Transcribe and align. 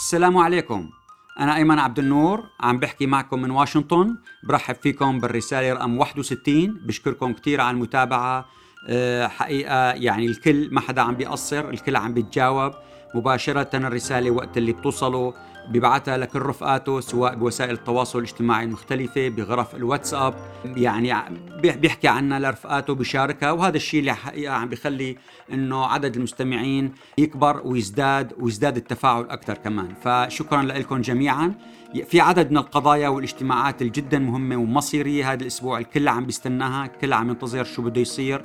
السلام 0.00 0.38
عليكم. 0.38 0.90
أنا 1.40 1.56
أيمن 1.56 1.78
عبد 1.78 1.98
النور 1.98 2.44
عم 2.60 2.78
بحكي 2.78 3.06
معكم 3.06 3.42
من 3.42 3.50
واشنطن. 3.50 4.16
برحب 4.42 4.74
فيكم 4.74 5.18
بالرسالة 5.20 5.72
رقم 5.72 5.98
61 5.98 6.80
بشكركم 6.86 7.32
كثير 7.32 7.60
على 7.60 7.74
المتابعة. 7.74 8.46
أه 8.88 9.26
حقيقة 9.26 9.92
يعني 9.92 10.26
الكل 10.26 10.68
ما 10.72 10.80
حدا 10.80 11.02
عم 11.02 11.14
بيقصر 11.14 11.68
الكل 11.68 11.96
عم 11.96 12.14
بيتجاوب. 12.14 12.72
مباشرة 13.14 13.76
الرسالة 13.76 14.30
وقت 14.30 14.58
اللي 14.58 14.72
بتوصله 14.72 15.34
بيبعتها 15.68 16.16
لكل 16.16 16.38
رفقاته 16.38 17.00
سواء 17.00 17.34
بوسائل 17.34 17.70
التواصل 17.74 18.18
الاجتماعي 18.18 18.64
المختلفة 18.64 19.28
بغرف 19.28 19.74
الواتساب. 19.74 20.34
يعني 20.64 21.14
بيحكي 21.62 22.08
عنها 22.08 22.38
لرفقاته 22.38 22.94
بيشاركها 22.94 23.52
وهذا 23.52 23.76
الشيء 23.76 24.00
اللي 24.00 24.14
حقيقة 24.14 24.54
عم 24.54 24.68
بيخلي 24.68 25.16
إنه 25.52 25.86
عدد 25.86 26.16
المستمعين 26.16 26.92
يكبر 27.18 27.62
ويزداد 27.64 28.32
ويزداد 28.38 28.76
التفاعل 28.76 29.22
أكثر 29.30 29.54
كمان. 29.54 29.94
فشكرا 30.04 30.62
لكم 30.62 31.00
جميعا. 31.00 31.54
في 32.08 32.20
عدد 32.20 32.50
من 32.50 32.56
القضايا 32.56 33.08
والاجتماعات 33.08 33.82
الجدا 33.82 34.18
مهمة 34.18 34.56
ومصيرية 34.56 35.32
هذا 35.32 35.42
الأسبوع 35.42 35.78
الكل 35.78 36.08
عم 36.08 36.26
بيستناها. 36.26 36.86
الكل 36.86 37.12
عم 37.12 37.28
ينتظر 37.28 37.64
شو 37.64 37.82
بده 37.82 38.00
يصير. 38.00 38.44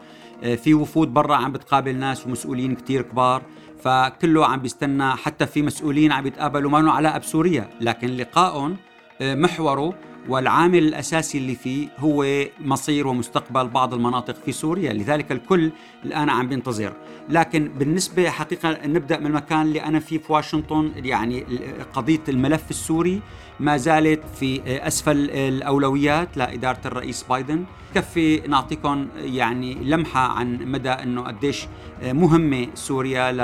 في 0.63 0.73
وفود 0.73 1.13
برا 1.13 1.36
عم 1.36 1.52
بتقابل 1.52 1.95
ناس 1.95 2.27
ومسؤولين 2.27 2.76
كتير 2.76 3.02
كبار. 3.02 3.41
فكله 3.85 4.45
عم 4.45 4.59
بيستنى 4.59 5.12
حتى 5.16 5.45
في 5.45 5.62
مسؤولين 5.62 6.12
عم 6.12 6.27
يتقابلوا 6.27 6.71
ما 6.71 6.91
علاقه 6.91 7.17
بسوريا 7.17 7.70
لكن 7.81 8.08
لقائهم 8.08 8.77
آه، 9.21 9.35
محوره 9.35 9.94
والعامل 10.30 10.78
الأساسي 10.78 11.38
اللي 11.38 11.56
فيه 11.56 11.88
هو 12.00 12.46
مصير 12.62 13.08
ومستقبل 13.08 13.68
بعض 13.68 13.94
المناطق 13.94 14.36
في 14.46 14.52
سوريا، 14.52 14.94
لذلك 14.94 15.32
الكل 15.32 15.72
الآن 16.06 16.30
عم 16.30 16.48
بينتظر، 16.48 16.94
لكن 17.30 17.72
بالنسبة 17.80 18.30
حقيقة 18.30 18.88
نبدأ 18.88 19.20
من 19.20 19.26
المكان 19.26 19.62
اللي 19.62 19.84
أنا 19.84 20.00
فيه 20.00 20.18
في 20.18 20.34
واشنطن 20.34 20.92
يعني 20.96 21.46
قضية 21.94 22.24
الملف 22.30 22.70
السوري 22.70 23.22
ما 23.60 23.78
زالت 23.78 24.22
في 24.40 24.62
أسفل 24.88 25.30
الأولويات 25.32 26.38
لإدارة 26.38 26.80
الرئيس 26.86 27.23
بايدن. 27.23 27.66
كفي 27.95 28.38
نعطيكم 28.48 29.08
يعني 29.17 29.73
لمحة 29.73 30.20
عن 30.20 30.72
مدى 30.72 30.89
إنه 30.89 31.22
قديش 31.22 31.67
مهمة 32.04 32.67
سوريا 32.73 33.32
ل 33.32 33.39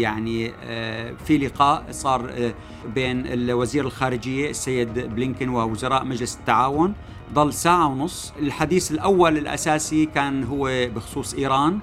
يعني 0.00 0.52
في 1.24 1.38
لقاء 1.38 1.84
صار 1.90 2.52
بين 2.94 3.50
وزير 3.50 3.86
الخارجية 3.86 4.50
السيد 4.50 4.98
بلينكن 4.98 5.48
ووزراء 5.48 6.03
مجلس 6.04 6.36
التعاون. 6.36 6.94
ضل 7.32 7.52
ساعة 7.52 7.86
ونص. 7.86 8.32
الحديث 8.38 8.90
الأول 8.92 9.38
الأساسي 9.38 10.06
كان 10.06 10.44
هو 10.44 10.88
بخصوص 10.94 11.34
إيران. 11.34 11.78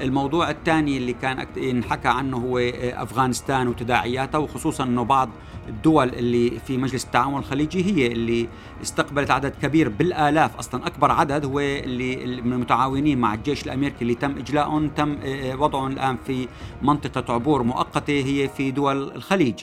الموضوع 0.00 0.50
الثاني 0.50 0.96
اللي 0.96 1.12
كان 1.12 1.46
انحكى 1.56 2.08
عنه 2.08 2.36
هو 2.36 2.58
أفغانستان 2.82 3.68
وتداعياتها 3.68 4.38
وخصوصا 4.38 4.84
إنه 4.84 5.02
بعض 5.02 5.28
الدول 5.68 6.08
اللي 6.08 6.50
في 6.66 6.76
مجلس 6.76 7.04
التعاون 7.04 7.38
الخليجي 7.38 7.84
هي 7.84 8.06
اللي 8.06 8.48
استقبلت 8.82 9.30
عدد 9.30 9.52
كبير 9.62 9.88
بالآلاف 9.88 10.56
أصلا 10.56 10.86
أكبر 10.86 11.10
عدد 11.10 11.44
هو 11.44 11.60
اللي 11.60 12.40
من 12.42 12.52
المتعاونين 12.52 13.18
مع 13.18 13.34
الجيش 13.34 13.64
الأمريكي 13.66 14.02
اللي 14.02 14.14
تم 14.14 14.38
اجلائهم 14.38 14.88
تم 14.88 15.16
وضعهم 15.58 15.92
الآن 15.92 16.16
في 16.26 16.48
منطقة 16.82 17.34
عبور 17.34 17.62
مؤقتة 17.62 18.24
هي 18.24 18.48
في 18.48 18.70
دول 18.70 19.12
الخليج. 19.12 19.60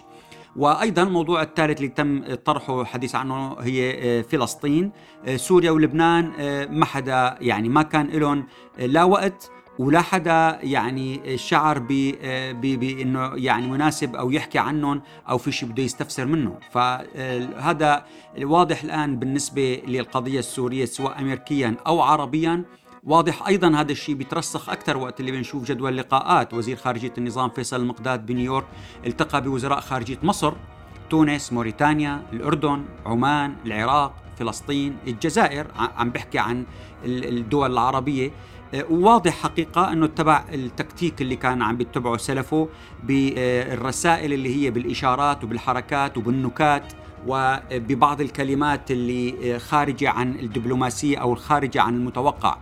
وأيضا 0.56 1.04
الموضوع 1.04 1.42
الثالث 1.42 1.78
اللي 1.78 1.90
تم 1.90 2.36
طرحه 2.36 2.84
حديث 2.84 3.16
عنه 3.16 3.56
هي 3.60 4.24
فلسطين. 4.24 4.92
سوريا 5.36 5.72
ولبنان 5.72 6.32
ما 6.72 6.86
حدا 6.86 7.38
يعني 7.42 7.70
ما 7.70 7.82
كان 7.82 8.08
لهم 8.08 8.48
لا 8.78 9.04
وقت 9.04 9.52
ولا 9.80 10.02
حدا 10.02 10.60
يعني 10.64 11.38
شعر 11.38 11.80
بانه 12.62 13.32
يعني 13.36 13.68
مناسب 13.68 14.16
أو 14.16 14.32
يحكي 14.32 14.60
عنهم 14.60 15.02
أو 15.30 15.38
في 15.38 15.52
شيء 15.52 15.70
بده 15.70 15.84
يستفسر 15.84 16.26
منه 16.26 16.60
فهذا 16.72 18.06
واضح 18.42 18.84
الآن 18.84 19.20
بالنسبة 19.20 19.82
للقضية 19.88 20.40
السورية 20.40 20.86
سواء 20.86 21.20
امريكيا 21.20 21.76
أو 21.88 22.02
عربيا. 22.02 22.64
واضح 23.06 23.48
أيضا 23.48 23.76
هذا 23.76 23.92
الشيء 23.92 24.16
بيترسخ 24.16 24.70
أكثر 24.70 24.98
وقت 24.98 25.20
اللي 25.20 25.32
بنشوف 25.32 25.64
جدول 25.64 25.98
لقاءات. 25.98 26.54
وزير 26.54 26.78
خارجية 26.78 27.14
النظام 27.18 27.50
فيصل 27.50 27.82
المقداد 27.82 28.26
بنيويورك 28.26 28.66
التقى 29.06 29.42
بوزراء 29.42 29.80
خارجية 29.80 30.18
مصر 30.24 30.54
تونس 31.10 31.54
موريتانيا 31.54 32.24
الأردن 32.34 32.86
عمان 33.06 33.56
العراق 33.66 34.14
فلسطين 34.40 34.98
الجزائر 35.08 35.68
عم 35.76 36.10
بحكي 36.10 36.40
عن 36.40 36.66
الدول 37.06 37.72
العربية. 37.72 38.32
وواضح 38.90 39.34
حقيقة 39.34 39.94
أنه 39.94 40.06
اتبع 40.06 40.46
التكتيك 40.54 41.22
اللي 41.22 41.36
كان 41.36 41.62
عم 41.62 41.78
بيتبعه 41.78 42.18
سلفه 42.18 42.70
بالرسائل 43.04 44.34
اللي 44.34 44.56
هي 44.56 44.72
بالإشارات 44.72 45.44
وبالحركات 45.44 46.18
وبالنكات 46.18 46.94
وببعض 47.28 48.22
الكلمات 48.22 48.92
اللي 48.92 49.60
خارجة 49.60 50.10
عن 50.10 50.40
الدبلوماسية 50.40 51.18
أو 51.18 51.34
الخارجة 51.34 51.82
عن 51.82 51.96
المتوقع. 51.96 52.58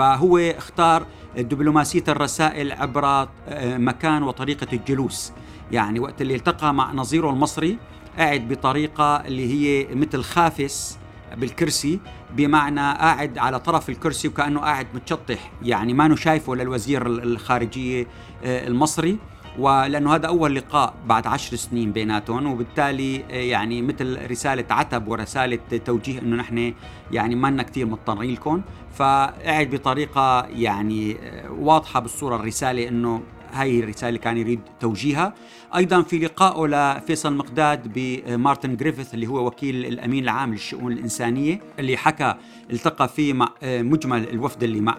فهو 0.00 0.38
اختار 0.38 1.06
دبلوماسية 1.36 2.04
الرسائل 2.08 2.72
عبر 2.72 3.28
مكان 3.62 4.22
وطريقة 4.22 4.66
الجلوس. 4.72 5.32
يعني 5.72 6.00
وقت 6.00 6.22
اللي 6.22 6.34
التقى 6.34 6.74
مع 6.74 6.92
نظيره 6.92 7.30
المصري 7.30 7.78
قاعد 8.18 8.48
بطريقة 8.48 9.16
اللي 9.16 9.52
هي 9.52 9.94
مثل 9.94 10.22
خافس 10.22 10.98
بالكرسي 11.36 12.00
بمعنى 12.36 12.80
قاعد 12.80 13.38
على 13.38 13.60
طرف 13.60 13.90
الكرسي 13.90 14.28
وكأنه 14.28 14.60
قاعد 14.60 14.86
متشطح. 14.94 15.52
يعني 15.62 15.94
ما 15.94 16.16
شايفه 16.16 16.54
للوزير 16.54 17.06
الخارجية 17.06 18.06
آه، 18.44 18.66
المصري. 18.66 19.18
ولأنه 19.58 20.14
هذا 20.14 20.26
أول 20.26 20.54
لقاء 20.54 20.94
بعد 21.06 21.26
عشر 21.26 21.56
سنين 21.56 21.92
بيناتهم 21.92 22.46
وبالتالي 22.46 23.24
آه، 23.30 23.34
يعني 23.34 23.82
مثل 23.82 24.30
رسالة 24.30 24.64
عتب 24.70 25.08
ورسالة 25.08 25.58
توجيه 25.84 26.18
إنه 26.20 26.36
نحن 26.36 26.74
يعني 27.12 27.34
ما 27.34 27.62
كثير 27.62 27.86
مضطرين 27.86 28.32
لكم. 28.34 28.62
فقعد 28.94 29.70
بطريقة 29.70 30.46
يعني 30.46 31.16
آه، 31.22 31.50
واضحة 31.50 32.00
بالصورة 32.00 32.36
الرسالة 32.36 32.88
إنه 32.88 33.22
هاي 33.52 33.80
الرسالة 33.80 34.08
اللي 34.08 34.18
كان 34.18 34.36
يريد 34.36 34.60
توجيهها. 34.80 35.34
أيضا 35.76 36.02
في 36.02 36.18
لقائه 36.18 36.66
لفيصل 36.66 37.36
مقداد 37.36 37.92
بمارتن 37.94 38.76
جريفيث 38.76 39.14
اللي 39.14 39.26
هو 39.26 39.46
وكيل 39.46 39.86
الأمين 39.86 40.24
العام 40.24 40.52
للشؤون 40.52 40.92
الإنسانية 40.92 41.60
اللي 41.78 41.96
حكى 41.96 42.34
التقى 42.70 43.08
فيه 43.08 43.32
مع 43.32 43.48
مجمل 43.62 44.28
الوفد 44.28 44.62
اللي 44.62 44.80
مع 44.80 44.96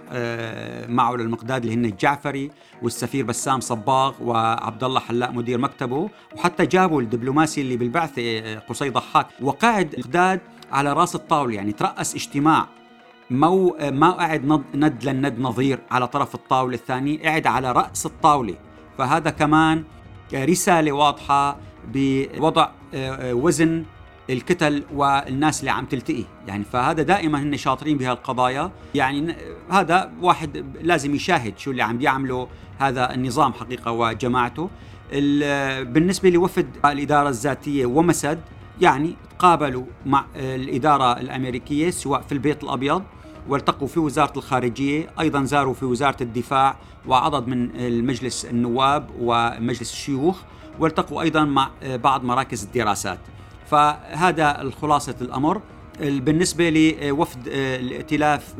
معه 0.87 1.15
للمقداد 1.15 1.63
اللي 1.63 1.75
هن 1.75 1.85
الجعفري 1.85 2.51
والسفير 2.81 3.25
بسام 3.25 3.59
صباغ 3.59 4.13
وعبد 4.23 4.83
الله 4.83 4.99
حلاق 4.99 5.31
مدير 5.31 5.57
مكتبه 5.57 6.09
وحتى 6.35 6.65
جابوا 6.65 7.01
الدبلوماسي 7.01 7.61
اللي 7.61 7.77
بالبعثة 7.77 8.55
قصي 8.57 8.89
ضحاك. 8.89 9.27
وقاعد 9.41 9.95
مقداد 9.97 10.39
على 10.71 10.93
رأس 10.93 11.15
الطاولة 11.15 11.55
يعني 11.55 11.71
ترأس 11.71 12.15
اجتماع 12.15 12.67
مو 13.31 13.77
ما 13.91 14.11
قاعد 14.11 14.45
ند 14.75 15.03
للند 15.03 15.39
نظير 15.39 15.79
على 15.91 16.07
طرف 16.07 16.35
الطاولة 16.35 16.75
الثاني 16.75 17.17
قاعد 17.17 17.47
على 17.47 17.71
رأس 17.71 18.05
الطاولة. 18.05 18.55
فهذا 18.97 19.29
كمان 19.29 19.83
رسالة 20.33 20.91
واضحة 20.91 21.57
بوضع 21.93 22.69
آه، 22.93 23.33
وزن 23.33 23.83
الكتل 24.29 24.83
والناس 24.93 25.59
اللي 25.59 25.71
عم 25.71 25.85
تلتقي. 25.85 26.23
يعني 26.47 26.63
فهذا 26.63 27.03
دائما 27.03 27.41
هن 27.41 27.57
شاطرين 27.57 27.97
بهالقضايا 27.97 28.71
يعني 28.95 29.35
هذا 29.69 30.11
واحد 30.21 30.65
لازم 30.81 31.15
يشاهد 31.15 31.57
شو 31.57 31.71
اللي 31.71 31.83
عم 31.83 31.97
بيعمله 31.97 32.47
هذا 32.79 33.13
النظام 33.13 33.53
حقيقة 33.53 33.91
وجماعته. 33.91 34.69
بالنسبة 35.83 36.29
لوفد 36.29 36.67
الإدارة 36.85 37.29
الذاتية 37.29 37.85
ومسد 37.85 38.39
يعني 38.81 39.15
تقابلوا 39.37 39.85
مع 40.05 40.25
الإدارة 40.35 41.19
الأمريكية 41.19 41.89
سواء 41.89 42.21
في 42.21 42.31
البيت 42.31 42.63
الأبيض 42.63 43.03
والتقوا 43.49 43.87
في 43.87 43.99
وزارة 43.99 44.37
الخارجية 44.37 45.09
أيضا 45.19 45.43
زاروا 45.43 45.73
في 45.73 45.85
وزارة 45.85 46.23
الدفاع 46.23 46.75
وعدد 47.07 47.47
من 47.47 47.75
المجلس 47.75 48.45
النواب 48.45 49.09
ومجلس 49.19 49.91
الشيوخ 49.91 50.39
والتقوا 50.79 51.21
أيضا 51.21 51.43
مع 51.45 51.69
بعض 51.83 52.23
مراكز 52.23 52.63
الدراسات. 52.63 53.19
فهذا 53.65 54.61
الخلاصة 54.61 55.15
الأمر. 55.21 55.61
بالنسبة 55.99 56.69
لوفد 56.69 57.47
الائتلاف 57.47 58.55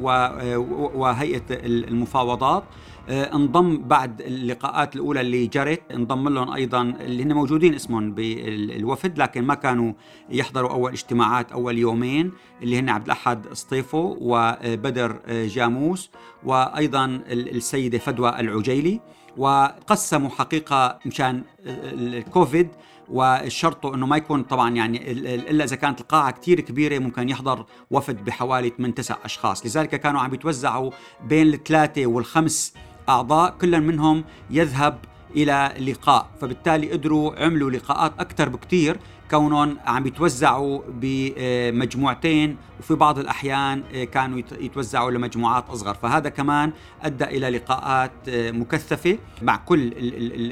وهيئة 0.95 1.43
المفاوضات. 1.51 2.63
آه، 3.09 3.35
انضم 3.35 3.77
بعد 3.77 4.21
اللقاءات 4.21 4.95
الأولى 4.95 5.21
اللي 5.21 5.47
جرت 5.47 5.81
انضم 5.91 6.29
لهم 6.29 6.51
أيضا 6.51 6.81
اللي 6.81 7.23
هن 7.23 7.33
موجودين 7.33 7.73
اسمهم 7.73 8.13
بالوفد 8.13 9.17
لكن 9.17 9.43
ما 9.43 9.53
كانوا 9.53 9.93
يحضروا 10.29 10.69
أول 10.69 10.91
اجتماعات 10.91 11.51
أول 11.51 11.77
يومين 11.77 12.31
اللي 12.63 12.79
هن 12.79 12.89
عبد 12.89 13.05
الأحد 13.05 13.53
سطيفو 13.53 14.17
وبدر 14.21 15.19
آه، 15.25 15.47
جاموس 15.47 16.11
وأيضا 16.43 17.05
السيدة 17.31 17.97
فدوى 17.97 18.39
العجيلي. 18.39 18.99
وقسموا 19.37 20.29
حقيقة 20.29 20.99
مشان 21.05 21.43
الكوفيد 21.65 22.67
وشرطه 23.11 23.95
إنه 23.95 24.05
ما 24.05 24.17
يكون 24.17 24.43
طبعا 24.43 24.75
يعني 24.75 25.11
إلا 25.11 25.63
إذا 25.63 25.75
كانت 25.75 26.01
القاعة 26.01 26.31
كثير 26.31 26.59
كبيرة 26.59 26.99
ممكن 26.99 27.29
يحضر 27.29 27.65
وفد 27.91 28.25
بحوالي 28.25 28.69
8 28.77 28.95
9 28.95 29.19
أشخاص. 29.25 29.65
لذلك 29.65 29.89
كانوا 29.89 30.21
عم 30.21 30.33
يتوزعوا 30.33 30.91
بين 31.23 31.53
الثلاثة 31.53 32.05
والخمس 32.05 32.73
أعضاء 33.09 33.55
كل 33.61 33.81
منهم 33.81 34.23
يذهب 34.49 34.97
إلى 35.35 35.73
لقاء 35.79 36.29
فبالتالي 36.41 36.91
قدروا 36.91 37.43
عملوا 37.45 37.71
لقاءات 37.71 38.13
أكثر 38.19 38.49
بكثير 38.49 38.99
كونهم 39.31 39.77
عم 39.85 40.07
يتوزعوا 40.07 40.81
بمجموعتين 40.87 42.57
وفي 42.79 42.95
بعض 42.95 43.19
الأحيان 43.19 43.83
كانوا 44.11 44.41
يتوزعوا 44.59 45.11
لمجموعات 45.11 45.69
أصغر. 45.69 45.93
فهذا 45.93 46.29
كمان 46.29 46.71
أدى 47.01 47.23
إلى 47.23 47.49
لقاءات 47.49 48.11
مكثفة 48.29 49.17
مع 49.41 49.55
كل 49.55 49.93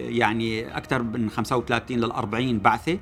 يعني 0.09 0.77
أكثر 0.77 1.03
من 1.03 1.29
35 1.29 1.97
لل 1.97 2.11
40 2.11 2.59
بعثة 2.59 2.99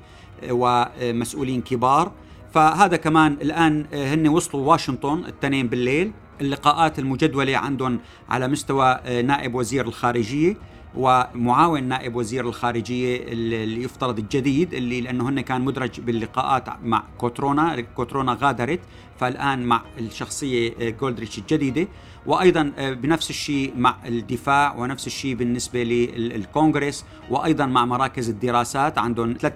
ومسؤولين 0.50 1.62
كبار. 1.62 2.12
فهذا 2.54 2.96
كمان 2.96 3.32
الآن 3.42 3.86
هن 3.92 4.28
وصلوا 4.28 4.66
واشنطن 4.66 5.24
التنين 5.24 5.68
بالليل. 5.68 6.12
اللقاءات 6.40 6.98
المجدولة 6.98 7.56
عندهم 7.56 8.00
على 8.28 8.48
مستوى 8.48 9.00
نائب 9.22 9.54
وزير 9.54 9.86
الخارجية. 9.86 10.56
ومعاون 10.94 11.82
نائب 11.82 12.16
وزير 12.16 12.48
الخارجية 12.48 13.22
اللي 13.22 13.82
يفترض 13.82 14.18
الجديد 14.18 14.74
اللي 14.74 15.00
لأنه 15.00 15.28
هن 15.28 15.40
كان 15.40 15.60
مدرج 15.60 16.00
باللقاءات 16.00 16.68
مع 16.82 17.04
كوترونا 17.18 17.80
كوترونا 17.80 18.38
غادرت 18.40 18.80
فالآن 19.18 19.66
مع 19.66 19.82
الشخصية 19.98 20.90
جولدريتش 20.90 21.38
الجديدة. 21.38 21.88
وأيضا 22.26 22.62
بنفس 22.78 23.30
الشيء 23.30 23.72
مع 23.76 23.96
الدفاع 24.06 24.76
ونفس 24.76 25.06
الشيء 25.06 25.34
بالنسبة 25.34 25.82
للكونغرس. 25.82 27.04
وأيضا 27.30 27.66
مع 27.66 27.84
مراكز 27.84 28.28
الدراسات 28.28 28.98
عندهم 28.98 29.36
ثلاث 29.40 29.54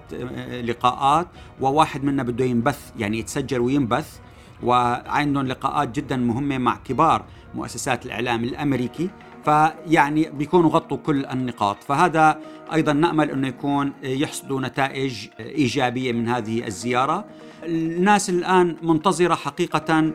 لقاءات. 0.64 1.26
وواحد 1.60 2.04
منا 2.04 2.22
بده 2.22 2.44
ينبث 2.44 2.92
يعني 2.98 3.18
يتسجل 3.18 3.60
وينبث. 3.60 4.18
وعندهم 4.62 5.46
لقاءات 5.46 5.96
جدا 5.96 6.16
مهمة 6.16 6.58
مع 6.58 6.76
كبار 6.76 7.24
مؤسسات 7.54 8.06
الإعلام 8.06 8.44
الأمريكي. 8.44 9.10
فيعني 9.44 10.30
بيكونوا 10.30 10.70
غطوا 10.70 10.96
كل 10.96 11.26
النقاط. 11.26 11.84
فهذا 11.84 12.40
أيضا 12.72 12.92
نأمل 12.92 13.30
أنه 13.30 13.48
يكون 13.48 13.92
يحصدوا 14.02 14.60
نتائج 14.60 15.28
إيجابية 15.40 16.12
من 16.12 16.28
هذه 16.28 16.66
الزيارة. 16.66 17.24
الناس 17.62 18.30
الآن 18.30 18.76
منتظرة 18.82 19.34
حقيقه 19.34 20.12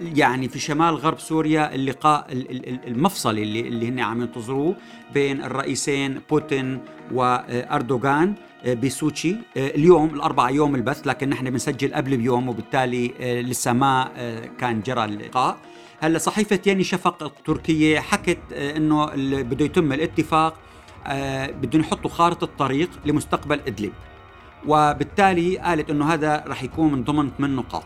يعني 0.00 0.48
في 0.48 0.58
شمال 0.58 0.94
غرب 0.94 1.18
سوريا 1.18 1.74
اللقاء 1.74 2.26
المفصلي 2.86 3.42
اللي 3.42 3.60
اللي 3.60 3.88
هن 3.88 4.00
عم 4.00 4.22
ينتظروه 4.22 4.76
بين 5.14 5.42
الرئيسين 5.42 6.20
بوتين 6.30 6.80
وأردوغان 7.12 8.34
بسوتشي 8.82 9.36
اليوم 9.56 10.14
الأربعة 10.14 10.50
يوم 10.50 10.74
البث 10.74 11.06
لكن 11.06 11.28
نحن 11.28 11.50
بنسجل 11.50 11.94
قبل 11.94 12.16
بيوم 12.16 12.48
وبالتالي 12.48 13.14
لسه 13.42 13.72
ما 13.72 14.08
كان 14.58 14.80
جرى 14.80 15.04
اللقاء. 15.04 15.56
هلا 16.02 16.18
صحيفة 16.18 16.60
ياني 16.66 16.84
شفق 16.84 17.22
التركية 17.22 18.00
حكت 18.00 18.52
إنه 18.52 19.06
بده 19.42 19.64
يتم 19.64 19.92
الاتفاق 19.92 20.54
بدهم 21.62 21.80
يحطوا 21.82 22.10
خارطة 22.10 22.48
طريق 22.58 22.90
لمستقبل 23.04 23.60
إدلب. 23.66 23.92
وبالتالي 24.66 25.58
قالت 25.58 25.90
إنه 25.90 26.12
هذا 26.12 26.44
رح 26.46 26.62
يكون 26.62 26.92
من 26.92 27.04
ضمن 27.04 27.30
ثمان 27.38 27.56
نقاط. 27.56 27.84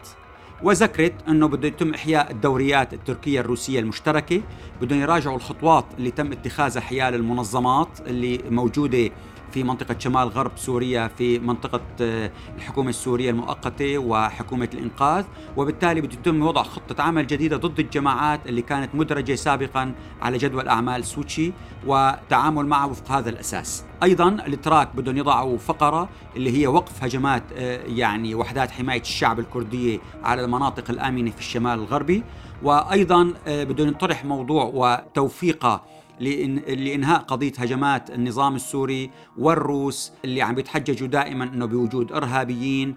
وذكرت 0.62 1.14
إنه 1.28 1.48
بده 1.48 1.68
يتم 1.68 1.94
إحياء 1.94 2.30
الدوريات 2.30 2.94
التركية 2.94 3.40
الروسية 3.40 3.80
المشتركة 3.80 4.42
بدهم 4.80 5.00
يراجعوا 5.00 5.36
الخطوات 5.36 5.84
اللي 5.98 6.10
تم 6.10 6.32
اتخاذها 6.32 6.80
حيال 6.80 7.14
المنظمات 7.14 8.00
اللي 8.06 8.40
موجودة 8.50 9.10
في 9.56 9.62
منطقة 9.62 9.96
شمال 9.98 10.28
غرب 10.28 10.50
سوريا 10.56 11.08
في 11.08 11.38
منطقة 11.38 11.80
آه، 12.00 12.30
الحكومة 12.56 12.88
السورية 12.88 13.30
المؤقتة 13.30 13.98
وحكومة 13.98 14.68
الإنقاذ. 14.74 15.24
وبالتالي 15.56 16.00
بده 16.00 16.12
يتم 16.12 16.42
وضع 16.42 16.62
خطة 16.62 17.02
عمل 17.02 17.26
جديدة 17.26 17.56
ضد 17.56 17.80
الجماعات 17.80 18.46
اللي 18.46 18.62
كانت 18.62 18.94
مدرجة 18.94 19.34
سابقا 19.34 19.94
على 20.22 20.38
جدول 20.38 20.68
أعمال 20.68 21.04
سوتشي 21.04 21.52
وتعامل 21.86 22.66
معها 22.66 22.86
وفق 22.86 23.10
هذا 23.10 23.30
الأساس. 23.30 23.84
أيضا 24.02 24.28
الإتراك 24.28 24.96
بدهم 24.96 25.16
يضعوا 25.16 25.58
فقرة 25.58 26.08
اللي 26.36 26.58
هي 26.60 26.66
وقف 26.66 27.04
هجمات 27.04 27.42
آه، 27.56 27.82
يعني 27.86 28.34
وحدات 28.34 28.70
حماية 28.70 29.00
الشعب 29.00 29.38
الكردية 29.38 29.98
على 30.22 30.44
المناطق 30.44 30.90
الآمنة 30.90 31.30
في 31.30 31.38
الشمال 31.38 31.78
الغربي. 31.78 32.22
وأيضا 32.62 33.34
آه، 33.46 33.64
بدهم 33.64 33.88
ينطرح 33.88 34.24
موضوع 34.24 34.70
وتوفيقه 34.74 35.95
لإنهاء 36.20 37.20
قضية 37.20 37.52
هجمات 37.58 38.10
النظام 38.10 38.54
السوري 38.54 39.10
والروس 39.38 40.12
اللي 40.24 40.42
عم 40.42 40.54
بيتحججوا 40.54 41.08
دائما 41.08 41.44
أنه 41.44 41.66
بوجود 41.66 42.12
إرهابيين 42.12 42.96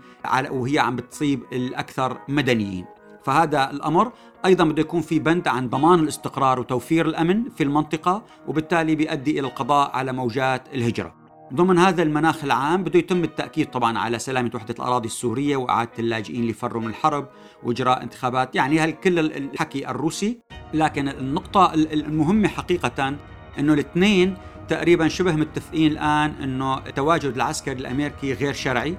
وهي 0.50 0.80
عم 0.80 0.96
بتصيب 0.96 1.44
الأكثر 1.54 2.18
مدنيين. 2.28 2.86
فهذا 3.24 3.72
الأمر 3.72 4.12
أيضا 4.46 4.64
بده 4.64 4.82
يكون 4.82 5.02
في 5.02 5.20
بند 5.20 5.48
عن 5.48 5.70
ضمان 5.70 6.00
الاستقرار 6.00 6.60
وتوفير 6.60 7.06
الأمن 7.06 7.50
في 7.50 7.64
المنطقة 7.64 8.24
وبالتالي 8.48 8.96
بيؤدي 8.96 9.40
إلى 9.40 9.48
القضاء 9.48 9.92
على 9.92 10.14
موجات 10.14 10.68
الهجرة. 10.74 11.16
ضمن 11.54 11.78
هذا 11.78 12.04
المناخ 12.04 12.44
العام 12.44 12.84
بده 12.84 13.00
يتم 13.00 13.24
التأكيد 13.24 13.70
طبعا 13.70 13.98
على 13.98 14.20
سلامة 14.20 14.52
وحدة 14.56 14.76
الأراضي 14.80 15.08
السورية 15.08 15.58
وإعادة 15.58 15.92
اللاجئين 16.00 16.42
اللي 16.42 16.54
فروا 16.54 16.82
من 16.82 16.88
الحرب 16.88 17.28
وإجراء 17.64 18.04
انتخابات. 18.04 18.56
يعني 18.56 18.80
هالكل 18.80 19.20
الحكي 19.20 19.90
الروسي 19.90 20.40
لكن 20.74 21.10
النقطة 21.10 21.74
المهمة 21.74 22.48
حقيقة 22.48 23.16
أنه 23.60 23.74
الاثنين 23.74 24.36
تقريبا 24.68 25.08
شبه 25.08 25.32
متفقين 25.32 25.92
الآن 25.92 26.32
أنه 26.44 26.78
التواجد 26.78 27.36
العسكري 27.36 27.80
الأمريكي 27.80 28.34
غير 28.34 28.54
شرعي 28.54 28.98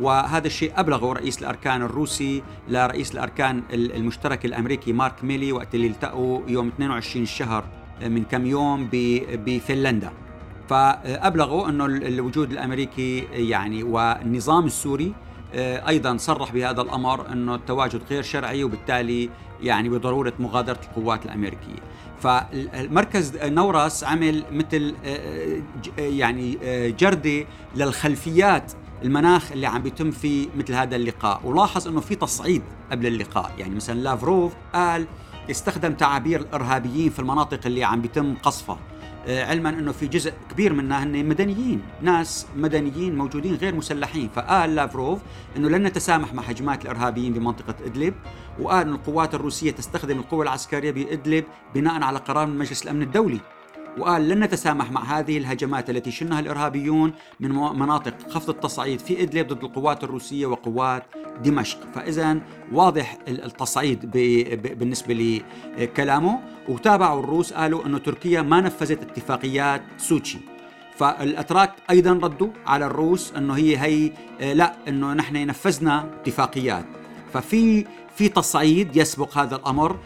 وهذا 0.00 0.46
الشيء 0.46 0.72
أبلغه 0.76 1.12
رئيس 1.12 1.38
الأركان 1.38 1.82
الروسي 1.82 2.42
لرئيس 2.68 3.12
الأركان 3.12 3.62
المشترك 3.72 4.44
الأمريكي 4.44 4.92
مارك 4.92 5.24
ميلي 5.24 5.52
وقت 5.52 5.74
اللي 5.74 5.86
التقوا 5.86 6.40
يوم 6.48 6.68
22 6.68 7.22
الشهر 7.22 7.64
من 8.02 8.24
كم 8.24 8.46
يوم 8.46 8.88
بفنلندا. 8.92 10.12
فأبلغوا 10.68 11.68
أنه 11.68 11.86
الوجود 11.86 12.52
الأمريكي 12.52 13.18
يعني 13.32 13.82
والنظام 13.82 14.66
السوري 14.66 15.14
أيضا 15.54 16.16
صرح 16.16 16.52
بهذا 16.52 16.82
الأمر 16.82 17.32
إنه 17.32 17.54
التواجد 17.54 18.02
غير 18.10 18.22
شرعي 18.22 18.64
وبالتالي 18.64 19.30
يعني 19.62 19.88
بضرورة 19.88 20.32
مغادرة 20.38 20.80
القوات 20.88 21.26
الأمريكية. 21.26 21.80
فالمركز 22.20 23.36
نورس 23.36 24.04
عمل 24.04 24.44
مثل 24.52 24.94
آه، 25.04 25.62
آه، 25.98 26.02
يعني 26.02 26.58
جردة 26.90 27.46
للخلفيات 27.76 28.72
المناخ 29.02 29.52
اللي 29.52 29.66
عم 29.66 29.82
بيتم 29.82 30.10
فيه 30.10 30.48
مثل 30.56 30.74
هذا 30.74 30.96
اللقاء. 30.96 31.40
ولاحظ 31.44 31.88
إنه 31.88 32.00
في 32.00 32.14
تصعيد 32.14 32.62
قبل 32.90 33.06
اللقاء. 33.06 33.52
يعني 33.58 33.74
مثلا 33.74 34.00
لافروف 34.00 34.52
قال 34.74 35.06
استخدم 35.50 35.92
تعابير 35.92 36.40
الإرهابيين 36.40 37.10
في 37.10 37.18
المناطق 37.18 37.60
اللي 37.66 37.84
عم 37.84 38.00
بيتم 38.00 38.34
قصفها. 38.34 38.74
آه، 38.74 38.99
علما 39.28 39.68
أنه 39.68 39.92
في 39.92 40.06
جزء 40.06 40.32
كبير 40.50 40.72
منها 40.72 41.04
هن 41.04 41.28
مدنيين، 41.28 41.82
ناس 42.02 42.46
مدنيين 42.56 43.16
موجودين 43.16 43.54
غير 43.54 43.74
مسلحين، 43.74 44.28
فقال 44.34 44.74
لافروف 44.74 45.18
أنه 45.56 45.68
لن 45.68 45.82
نتسامح 45.82 46.34
مع 46.34 46.42
هجمات 46.42 46.84
الإرهابيين 46.84 47.32
بمنطقة 47.32 47.74
إدلب، 47.84 48.14
وقال 48.60 48.86
ان 48.86 48.94
القوات 48.94 49.34
الروسية 49.34 49.70
تستخدم 49.70 50.18
القوى 50.18 50.42
العسكرية 50.42 50.90
بإدلب 50.90 51.44
بناء 51.74 52.02
على 52.02 52.18
قرار 52.18 52.46
من 52.46 52.58
مجلس 52.58 52.82
الأمن 52.82 53.02
الدولي. 53.02 53.40
وقال 54.00 54.28
لن 54.28 54.40
نتسامح 54.40 54.90
مع 54.90 55.18
هذه 55.18 55.38
الهجمات 55.38 55.90
التي 55.90 56.10
شنها 56.10 56.40
الإرهابيون 56.40 57.12
من 57.40 57.50
مناطق 57.54 58.14
خفض 58.28 58.50
التصعيد 58.50 59.00
في 59.00 59.22
إدلب 59.22 59.48
ضد 59.48 59.64
القوات 59.64 60.04
الروسية 60.04 60.46
وقوات 60.46 61.02
دمشق، 61.44 61.78
فاذا 61.94 62.40
واضح 62.72 63.18
التصعيد 63.28 64.10
بالنسبة 64.78 65.42
لكلامه. 65.78 66.40
وتابعوا 66.68 67.20
الروس 67.20 67.52
قالوا 67.52 67.86
إنه 67.86 67.98
تركيا 67.98 68.42
ما 68.42 68.60
نفذت 68.60 69.02
اتفاقيات 69.02 69.82
سوتشي. 69.98 70.38
فالأتراك 70.96 71.72
أيضا 71.90 72.12
ردوا 72.12 72.48
على 72.66 72.86
الروس 72.86 73.32
إنه 73.36 73.54
هي 73.54 73.76
هي 73.78 74.12
لا 74.54 74.74
إنه 74.88 75.12
نحن 75.12 75.46
نفذنا 75.46 76.10
اتفاقيات. 76.20 76.84
ففي 77.32 77.84
في 78.20 78.28
تصعيد 78.28 78.96
يسبق 78.96 79.38
هذا 79.38 79.56
الأمر 79.56 79.98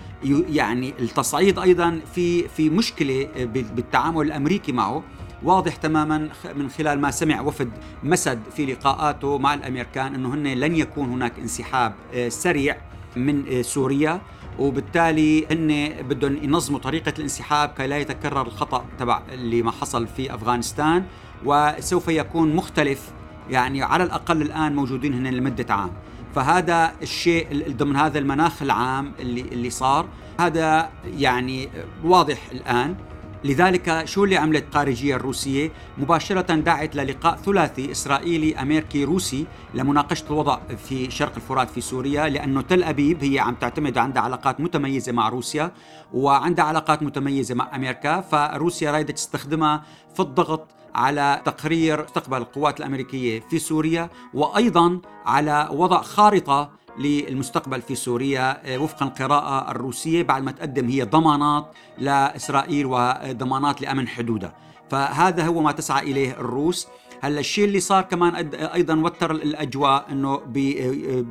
يعني 0.49 0.95
التصعيد 1.01 1.59
أيضا 1.59 2.01
في 2.15 2.49
في 2.49 2.71
مشكلة 2.71 3.29
بالتعامل 3.55 4.27
الأمريكي 4.27 4.73
معه. 4.73 5.03
واضح 5.43 5.77
تماما 5.77 6.29
من 6.57 6.69
خلال 6.69 7.01
ما 7.01 7.11
سمع 7.11 7.41
وفد 7.41 7.71
مسد 8.03 8.41
في 8.57 8.67
لقاءاته 8.67 9.39
مع 9.39 9.55
الأمريكان 9.55 10.15
إنه 10.15 10.35
هن 10.35 10.47
لن 10.47 10.77
يكون 10.77 11.09
هناك 11.09 11.39
انسحاب 11.39 11.95
آه، 12.15 12.29
سريع 12.29 12.77
من 13.17 13.45
آه، 13.49 13.63
سوريا. 13.63 14.21
وبالتالي 14.59 15.47
هن 15.51 15.93
بدهم 16.03 16.45
ينظموا 16.45 16.79
طريقة 16.79 17.13
الانسحاب 17.19 17.69
كي 17.69 17.87
لا 17.87 17.99
يتكرر 17.99 18.47
الخطأ 18.47 18.85
تبع 18.99 19.23
اللي 19.33 19.63
ما 19.63 19.71
حصل 19.71 20.07
في 20.07 20.35
أفغانستان. 20.35 21.05
وسوف 21.45 22.09
يكون 22.09 22.57
مختلف 22.57 23.13
يعني 23.51 23.83
على 23.83 24.05
الأقل 24.05 24.43
الآن 24.43 24.77
موجودين 24.77 25.15
هن 25.15 25.27
لمدة 25.27 25.75
عام. 25.75 25.91
فهذا 26.35 26.93
الشيء 27.03 27.73
ضمن 27.77 27.97
هذا 27.97 28.19
المناخ 28.19 28.63
العام 28.63 29.13
اللي 29.19 29.41
اللي 29.41 29.71
صار. 29.71 30.07
هذا 30.41 30.91
يعني 31.19 31.69
واضح 32.05 32.39
الآن. 32.53 32.97
لذلك 33.45 34.05
شو 34.05 34.25
اللي 34.25 34.37
عملت 34.37 34.65
الخارجية 34.69 35.17
الروسية؟ 35.17 35.71
مباشرة 35.99 36.55
دعت 36.55 36.97
للقاء 36.97 37.37
ثلاثي 37.37 37.91
إسرائيلي 37.91 38.57
أمريكي 38.57 39.05
روسي 39.05 39.47
لمناقشة 39.75 40.25
الوضع 40.31 40.59
في 40.89 41.11
شرق 41.11 41.33
الفرات 41.37 41.71
في 41.71 41.81
سوريا 41.81 42.29
لأنه 42.29 42.63
تل 42.63 42.85
أبيب 42.85 43.25
هي 43.25 43.39
عم 43.39 43.55
تعتمد 43.55 43.99
عندها 43.99 44.23
علاقات 44.23 44.61
متميزة 44.61 45.13
مع 45.13 45.29
روسيا 45.29 45.73
وعندها 46.13 46.65
علاقات 46.65 47.03
متميزة 47.03 47.55
مع 47.55 47.77
أمريكا 47.77 48.21
فروسيا 48.21 48.91
رايدة 48.91 49.13
تستخدمها 49.13 49.83
في 50.15 50.21
الضغط 50.21 50.67
على 50.95 51.43
تقرير 51.45 52.03
مستقبل 52.03 52.37
القوات 52.37 52.81
الأمريكية 52.81 53.41
في 53.41 53.59
سوريا 53.59 54.11
وأيضا 54.35 55.01
على 55.27 55.69
وضع 55.73 56.03
خارطة 56.03 56.71
للمستقبل 56.99 57.83
في 57.83 57.95
سوريا 57.95 58.77
وفق 58.79 59.03
القراءة 59.03 59.71
الروسية 59.71 60.23
بعد 60.23 60.43
ما 60.43 60.53
تقدم 60.53 60.89
هي 60.89 61.03
ضمانات 61.03 61.75
لإسرائيل 61.99 62.87
وضمانات 62.87 63.83
لأمن 63.83 64.09
حدودها. 64.09 64.55
فهذا 64.91 65.47
هو 65.47 65.61
ما 65.61 65.73
تسعى 65.73 66.11
إليه 66.11 66.31
الروس. 66.31 66.89
هلا 67.21 67.41
الشيء 67.41 67.65
اللي 67.65 67.81
صار 67.81 68.03
كمان 68.03 68.35
أيضا 68.55 68.95
وتر 68.95 69.31
الأجواء 69.31 70.07
إنه 70.13 70.37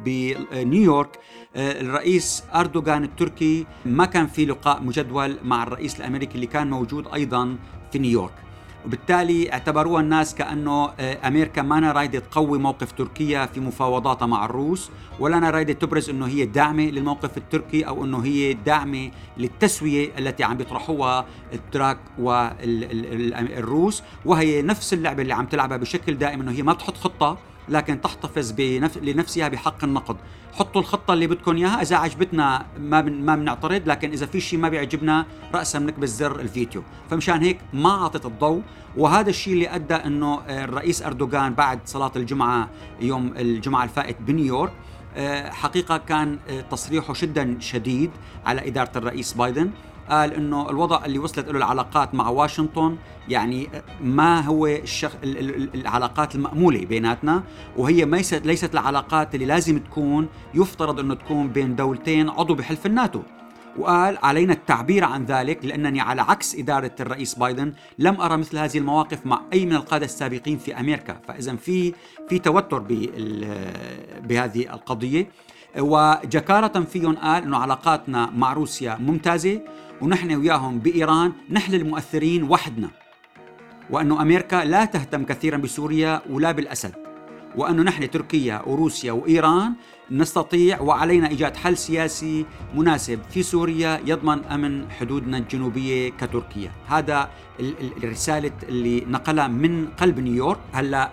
بنيويورك 0.05 1.19
آه، 1.55 1.81
الرئيس 1.81 2.43
أردوغان 2.55 3.03
التركي 3.03 3.65
ما 3.85 4.05
كان 4.05 4.27
في 4.27 4.45
لقاء 4.45 4.83
مجدول 4.83 5.37
مع 5.43 5.63
الرئيس 5.63 5.99
الأمريكي 5.99 6.35
اللي 6.35 6.47
كان 6.47 6.69
موجود 6.69 7.07
أيضا 7.13 7.57
في 7.91 7.99
نيويورك. 7.99 8.33
وبالتالي 8.85 9.53
اعتبروها 9.53 10.01
الناس 10.01 10.35
كأنه 10.35 10.89
آه، 10.99 11.27
أمريكا 11.27 11.61
ما 11.61 11.91
رايدة 11.91 12.19
تقوي 12.19 12.59
موقف 12.59 12.91
تركيا 12.91 13.45
في 13.45 13.59
مفاوضاتها 13.59 14.25
مع 14.25 14.45
الروس 14.45 14.91
ولا 15.19 15.37
أنا 15.37 15.49
رايدة 15.49 15.73
تبرز 15.73 16.09
إنه 16.09 16.27
هي 16.27 16.45
داعمة 16.45 16.83
للموقف 16.83 17.37
التركي 17.37 17.87
أو 17.87 18.05
إنه 18.05 18.23
هي 18.23 18.53
داعمة 18.53 19.11
للتسوية 19.37 20.11
التي 20.17 20.43
عم 20.43 20.57
بيطرحوها 20.57 21.25
التراك 21.53 21.97
والروس 22.19 24.03
وهي 24.25 24.61
نفس 24.61 24.93
اللعبة 24.93 25.21
اللي 25.21 25.33
عم 25.33 25.45
تلعبها 25.45 25.77
بشكل 25.77 26.17
دائم 26.17 26.41
إنه 26.41 26.51
هي 26.51 26.63
ما 26.63 26.73
بتحط 26.73 26.97
خطة. 26.97 27.37
لكن 27.69 28.01
تحتفظ 28.01 28.51
بنف... 28.51 28.97
لنفسها 28.97 29.47
بحق 29.47 29.83
النقد. 29.83 30.17
حطوا 30.53 30.81
الخطة 30.81 31.13
اللي 31.13 31.27
بدكم 31.27 31.55
إياها. 31.55 31.81
إذا 31.81 31.95
عجبتنا 31.95 32.65
ما 32.79 33.01
بن... 33.01 33.13
ما 33.13 33.35
بنعترض 33.35 33.81
لكن 33.89 34.11
إذا 34.11 34.25
في 34.25 34.39
شيء 34.39 34.59
ما 34.59 34.69
بيعجبنا 34.69 35.25
رأسا 35.53 35.79
بنكبس 35.79 36.09
زر 36.09 36.39
الفيديو. 36.39 36.83
فمشان 37.09 37.41
هيك 37.41 37.59
ما 37.73 37.89
أعطت 37.89 38.25
الضوء. 38.25 38.61
وهذا 38.97 39.29
الشيء 39.29 39.53
اللي 39.53 39.75
أدى 39.75 39.95
أنه 39.95 40.41
الرئيس 40.49 41.03
أردوغان 41.03 41.53
بعد 41.53 41.79
صلاة 41.85 42.11
الجمعة 42.15 42.69
يوم 43.01 43.33
الجمعة 43.37 43.83
الفائت 43.83 44.21
بنيويورك 44.21 44.71
آه، 45.15 45.49
حقيقة 45.49 45.97
كان 45.97 46.39
آه، 46.49 46.61
تصريحه 46.61 47.13
جدا 47.17 47.57
شديد 47.59 48.11
على 48.45 48.67
إدارة 48.67 48.91
الرئيس 48.95 49.33
بايدن. 49.33 49.71
قال 50.09 50.33
إنه 50.33 50.69
الوضع 50.69 51.05
اللي 51.05 51.19
وصلت 51.19 51.49
له 51.49 51.57
العلاقات 51.57 52.15
مع 52.15 52.29
واشنطن 52.29 52.97
يعني 53.29 53.69
ما 54.01 54.41
هو 54.41 54.67
الشخ... 54.67 55.11
العلاقات 55.23 56.35
المأمولة 56.35 56.85
بيناتنا 56.85 57.43
وهي 57.77 58.05
ليست 58.05 58.45
ليست 58.45 58.73
العلاقات 58.73 59.35
اللي 59.35 59.45
لازم 59.45 59.79
تكون 59.79 60.27
يفترض 60.53 60.99
إنه 60.99 61.13
تكون 61.13 61.47
بين 61.47 61.75
دولتين 61.75 62.29
عضو 62.29 62.53
بحلف 62.53 62.85
الناتو. 62.85 63.21
وقال 63.77 64.17
علينا 64.23 64.53
التعبير 64.53 65.03
عن 65.03 65.25
ذلك 65.25 65.65
لأنني 65.65 66.01
على 66.01 66.21
عكس 66.21 66.55
إدارة 66.55 66.91
الرئيس 66.99 67.35
بايدن 67.35 67.73
لم 67.99 68.21
أرى 68.21 68.37
مثل 68.37 68.57
هذه 68.57 68.77
المواقف 68.77 69.25
مع 69.25 69.41
أي 69.53 69.65
من 69.65 69.75
القادة 69.75 70.05
السابقين 70.05 70.57
في 70.57 70.79
أمريكا، 70.79 71.19
فاذا 71.27 71.55
في 71.55 71.93
في 72.29 72.39
توتر 72.39 72.79
بهذه 74.23 74.73
القضية. 74.73 75.27
وجكارة 75.79 76.79
فيهم 76.81 77.15
قال 77.15 77.43
إنه 77.43 77.57
علاقاتنا 77.57 78.29
مع 78.35 78.53
روسيا 78.53 78.95
ممتازة 78.95 79.61
ونحن 80.03 80.35
وياهم 80.35 80.79
بإيران 80.79 81.31
نحن 81.49 81.73
المؤثرين 81.73 82.43
وحدنا. 82.43 82.89
وأنه 83.89 84.21
أمريكا 84.21 84.65
لا 84.65 84.85
تهتم 84.85 85.23
كثيرا 85.23 85.57
بسوريا 85.57 86.21
ولا 86.29 86.51
بالأسد. 86.51 86.93
وأنه 87.55 87.83
نحن 87.83 88.11
تركيا 88.11 88.61
وروسيا 88.67 89.11
وإيران 89.11 89.73
نستطيع 90.11 90.81
وعلينا 90.81 91.27
إيجاد 91.27 91.55
حل 91.55 91.77
سياسي 91.77 92.45
مناسب 92.75 93.19
في 93.29 93.43
سوريا 93.43 94.01
يضمن 94.05 94.43
أمن 94.43 94.91
حدودنا 94.91 95.37
الجنوبية 95.37 96.09
كتركيا، 96.09 96.71
هذا 96.87 97.29
الرسالة 98.03 98.51
اللي 98.63 99.05
نقلها 99.07 99.47
من 99.47 99.87
قلب 99.87 100.19
نيويورك، 100.19 100.59
هلا 100.73 101.11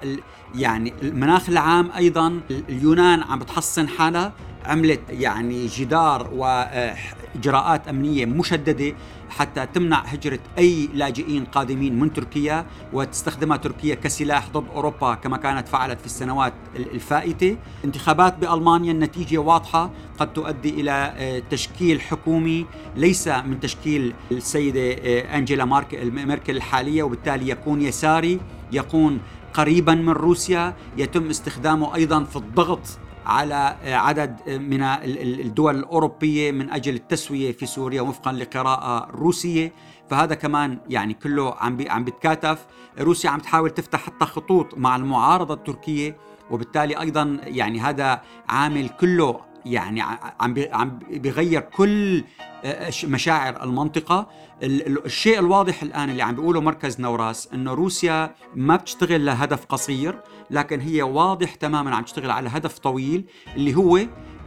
يعني 0.55 0.95
المناخ 1.03 1.49
العام 1.49 1.91
أيضا 1.97 2.41
اليونان 2.51 3.23
عم 3.23 3.39
بتحصن 3.39 3.89
حالها. 3.89 4.33
عملت 4.65 5.01
يعني 5.11 5.67
جدار 5.67 6.31
واجراءات 6.35 7.89
أمنية 7.89 8.27
مشددة 8.27 8.95
حتى 9.31 9.67
تمنع 9.67 10.01
هجرة 10.01 10.39
أي 10.59 10.89
لاجئين 10.95 11.45
قادمين 11.45 12.01
من 12.01 12.13
تركيا 12.13 12.67
وتستخدمها 12.93 13.57
تركيا 13.57 13.95
كسلاح 13.95 14.49
ضد 14.49 14.69
أوروبا 14.75 15.15
كما 15.15 15.37
كانت 15.37 15.69
فعلت 15.69 16.01
في 16.01 16.07
السنوات 16.07 16.53
الفائتة، 16.77 17.57
انتخابات 17.85 18.39
بألمانيا 18.39 18.80
النتيجة 18.89 19.39
واضحة 19.39 19.91
قد 20.19 20.33
تؤدي 20.33 20.81
إلى 20.81 21.15
آه، 21.17 21.43
تشكيل 21.51 22.01
حكومي 22.01 22.67
ليس 22.97 23.29
من 23.29 23.61
تشكيل 23.61 24.15
السيدة 24.33 24.81
آه، 24.81 25.39
أنجيلا 25.39 25.65
ميركل 26.05 26.57
الحالية 26.57 27.03
وبالتالي 27.03 27.49
يكون 27.49 27.83
يساري 27.83 28.41
يكون 28.73 29.21
قريبا 29.55 29.95
من 29.95 30.11
روسيا 30.11 30.75
يتم 30.97 31.31
استخدامه 31.31 31.95
أيضا 31.95 32.25
في 32.25 32.37
الضغط 32.37 32.81
على 33.27 33.77
عدد 33.87 34.37
من 34.49 34.83
الدول 34.83 35.77
الأوروبية 35.77 36.53
من 36.53 36.71
أجل 36.71 36.95
التسوية 36.95 37.53
في 37.53 37.67
سوريا 37.67 38.03
وفقا 38.03 38.33
لقراءة 38.33 39.11
روسية. 39.11 39.73
فهذا 40.11 40.35
كمان 40.35 40.79
يعني 40.89 41.15
كله 41.15 41.55
عم 41.55 41.79
عم 41.89 42.05
بتكاتف 42.05 42.67
روسيا 43.01 43.31
عم 43.31 43.39
تحاول 43.39 43.71
تفتح 43.71 44.01
حتى 44.01 44.25
خطوط 44.25 44.79
مع 44.79 44.97
المعارضة 44.97 45.55
التركية 45.55 46.17
وبالتالي 46.51 47.01
أيضا 47.01 47.41
يعني 47.45 47.81
هذا 47.81 48.21
عامل 48.49 48.89
كله 48.89 49.41
يعني 49.67 50.03
عم 50.41 50.55
عم 50.73 50.99
بيغير 51.11 51.61
كل 51.61 52.25
آه، 52.65 52.91
مشاعر 53.05 53.65
المنطقة. 53.65 54.29
الشيء 54.63 55.39
الواضح 55.39 55.83
الآن 55.83 56.11
اللي 56.11 56.23
عم 56.23 56.35
بيقوله 56.35 56.61
مركز 56.61 57.01
نوراس 57.01 57.49
أنه 57.55 57.75
روسيا 57.75 58.35
ما 58.55 58.77
بتشتغل 58.77 59.27
لهدف 59.27 59.65
قصير 59.65 60.21
لكن 60.51 60.81
هي 60.81 61.03
واضح 61.03 61.55
تماما 61.55 61.97
عم 61.97 62.03
تشتغل 62.03 62.31
على 62.31 62.49
هدف 62.49 62.79
طويل 62.79 63.25
اللي 63.57 63.75
هو 63.75 64.01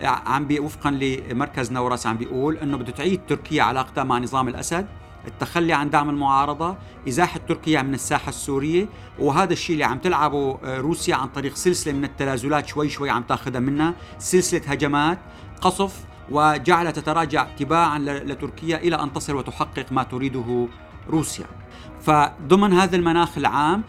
عم 0.04 0.48
وفقا 0.60 0.92
لمركز 0.92 1.72
نوراس 1.72 2.08
عم 2.08 2.18
بيقول 2.18 2.58
إنه 2.58 2.78
بده 2.78 2.92
تعيد 2.92 3.26
تركيا 3.26 3.64
علاقتها 3.64 4.04
مع 4.04 4.18
نظام 4.18 4.48
الأسد. 4.48 4.88
التخلي 5.28 5.74
عن 5.74 5.90
دعم 5.90 6.10
المعارضة 6.10 6.76
إزاحة 7.08 7.40
تركيا 7.48 7.82
من 7.82 7.94
الساحة 7.94 8.30
السورية 8.30 8.88
وهذا 9.20 9.54
الشيء 9.54 9.74
اللي 9.74 9.84
عم 9.84 9.98
تلعبه 9.98 10.58
آه، 10.64 10.78
روسيا 10.78 11.16
عن 11.16 11.28
طريق 11.28 11.56
سلسلة 11.56 11.94
من 11.94 12.04
التنازلات 12.04 12.68
شوي 12.68 12.90
شوي 12.90 13.10
عم 13.10 13.24
تاخذها 13.24 13.60
منها 13.60 13.94
سلسلة 14.20 14.62
هجمات 14.68 15.20
قصف 15.62 16.06
وجعل 16.32 16.94
تتراجع 16.94 17.44
تباعا 17.44 18.00
لتركيا 18.00 18.78
إلى 18.78 18.96
أن 18.96 19.14
تصل 19.14 19.36
وتحقق 19.36 19.86
ما 19.92 20.04
تريده 20.04 20.68
روسيا. 21.10 21.46
فضمن 22.02 22.74
هذا 22.74 22.96
المناخ 22.96 23.38
العام 23.38 23.84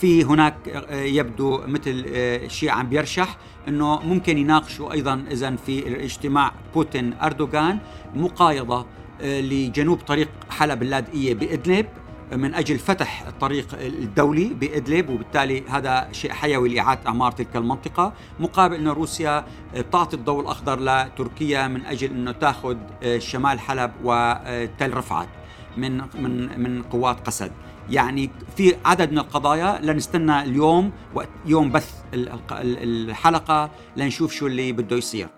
في 0.00 0.24
هناك 0.24 0.68
آه، 0.68 1.02
يبدو 1.02 1.60
مثل 1.66 2.04
آه، 2.08 2.48
شيء 2.48 2.70
عم 2.70 2.88
بيرشح 2.88 3.36
إنه 3.68 4.00
ممكن 4.02 4.38
يناقشوا 4.38 4.92
أيضا 4.92 5.24
اذا 5.30 5.56
في 5.56 6.04
اجتماع 6.04 6.52
بوتين 6.74 7.14
أردوغان 7.22 7.78
مقايضة 8.14 8.86
لجنوب 9.22 9.98
طريق 9.98 10.28
حلب 10.50 10.82
اللاذقيه 10.82 11.34
بادلب 11.34 11.86
من 12.32 12.54
أجل 12.54 12.78
فتح 12.78 13.26
الطريق 13.26 13.66
الدولي 13.80 14.44
بادلب 14.44 15.08
وبالتالي 15.08 15.62
هذا 15.68 16.08
شيء 16.12 16.32
حيوي 16.32 16.68
لإعادة 16.68 17.00
اعمار 17.06 17.32
تلك 17.32 17.56
المنطقة. 17.56 18.12
مقابل 18.40 18.74
أن 18.74 18.88
روسيا 18.88 19.44
بتعطي 19.76 20.16
الضوء 20.16 20.40
الأخضر 20.40 20.80
لتركيا 20.80 21.68
من 21.68 21.86
أجل 21.86 22.10
أنه 22.10 22.32
تأخذ 22.32 22.76
شمال 23.18 23.60
حلب 23.60 23.92
وتل 24.04 24.94
رفعت 24.94 25.28
من 25.76 26.02
من 26.14 26.60
من 26.62 26.82
قوات 26.82 27.26
قسد. 27.26 27.52
يعني 27.90 28.30
في 28.56 28.74
عدد 28.84 29.12
من 29.12 29.18
القضايا 29.18 29.80
لنستنى 29.82 30.42
اليوم 30.42 30.92
وقت 31.14 31.28
يوم 31.46 31.70
بث 31.70 31.94
الحلقة 32.14 33.70
لنشوف 33.96 34.32
شو 34.32 34.46
اللي 34.46 34.72
بده 34.72 34.96
يصير. 34.96 35.28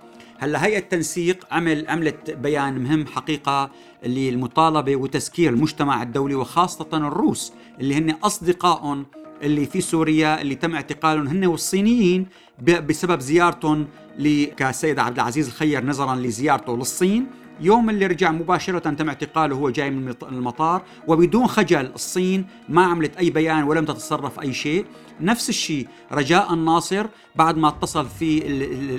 هلا 0.43 0.65
هيئه 0.65 0.79
التنسيق 0.79 1.47
عمل 1.51 1.89
عملت 1.89 2.31
بيان 2.31 2.79
مهم 2.79 3.07
حقيقة 3.07 3.71
للمطالبة 4.07 4.97
وتسكير 4.97 5.53
المجتمع 5.53 6.03
الدولي 6.03 6.35
وخاصة 6.35 6.87
الروس 6.93 7.53
اللي 7.81 7.95
هن 7.95 8.11
أصدقائهم 8.11 9.07
اللي 9.43 9.67
في 9.67 9.81
سوريا 9.81 10.41
اللي 10.41 10.55
تم 10.55 10.75
اعتقالهم 10.75 11.29
هن 11.29 11.47
والصينيين 11.47 12.27
بسبب 12.63 13.21
زيارتهم 13.21 13.87
كسيد 14.57 14.99
عبد 14.99 15.19
العزيز 15.19 15.47
الخير 15.47 15.85
نظرا 15.85 16.17
لزيارته 16.17 16.77
للصين. 16.77 17.27
يوم 17.63 17.91
اللي 17.91 18.07
رجع 18.07 18.31
مباشرة 18.31 18.79
تم 18.79 19.09
اعتقاله 19.09 19.57
وهو 19.57 19.71
جاي 19.71 19.91
من 19.91 20.15
المطار 20.23 20.83
وبدون 21.09 21.47
خجل 21.47 21.87
الصين 21.95 22.47
ما 22.69 22.85
عملت 22.85 23.17
أي 23.17 23.31
بيان 23.31 23.63
ولم 23.65 23.85
تتصرف 23.85 24.41
أي 24.41 24.53
شيء. 24.53 24.87
نفس 25.21 25.49
الشيء 25.49 25.89
رجاء 26.13 26.55
الناصر 26.55 27.07
بعد 27.37 27.57
ما 27.57 27.69
اتصل 27.69 28.07
في 28.07 28.47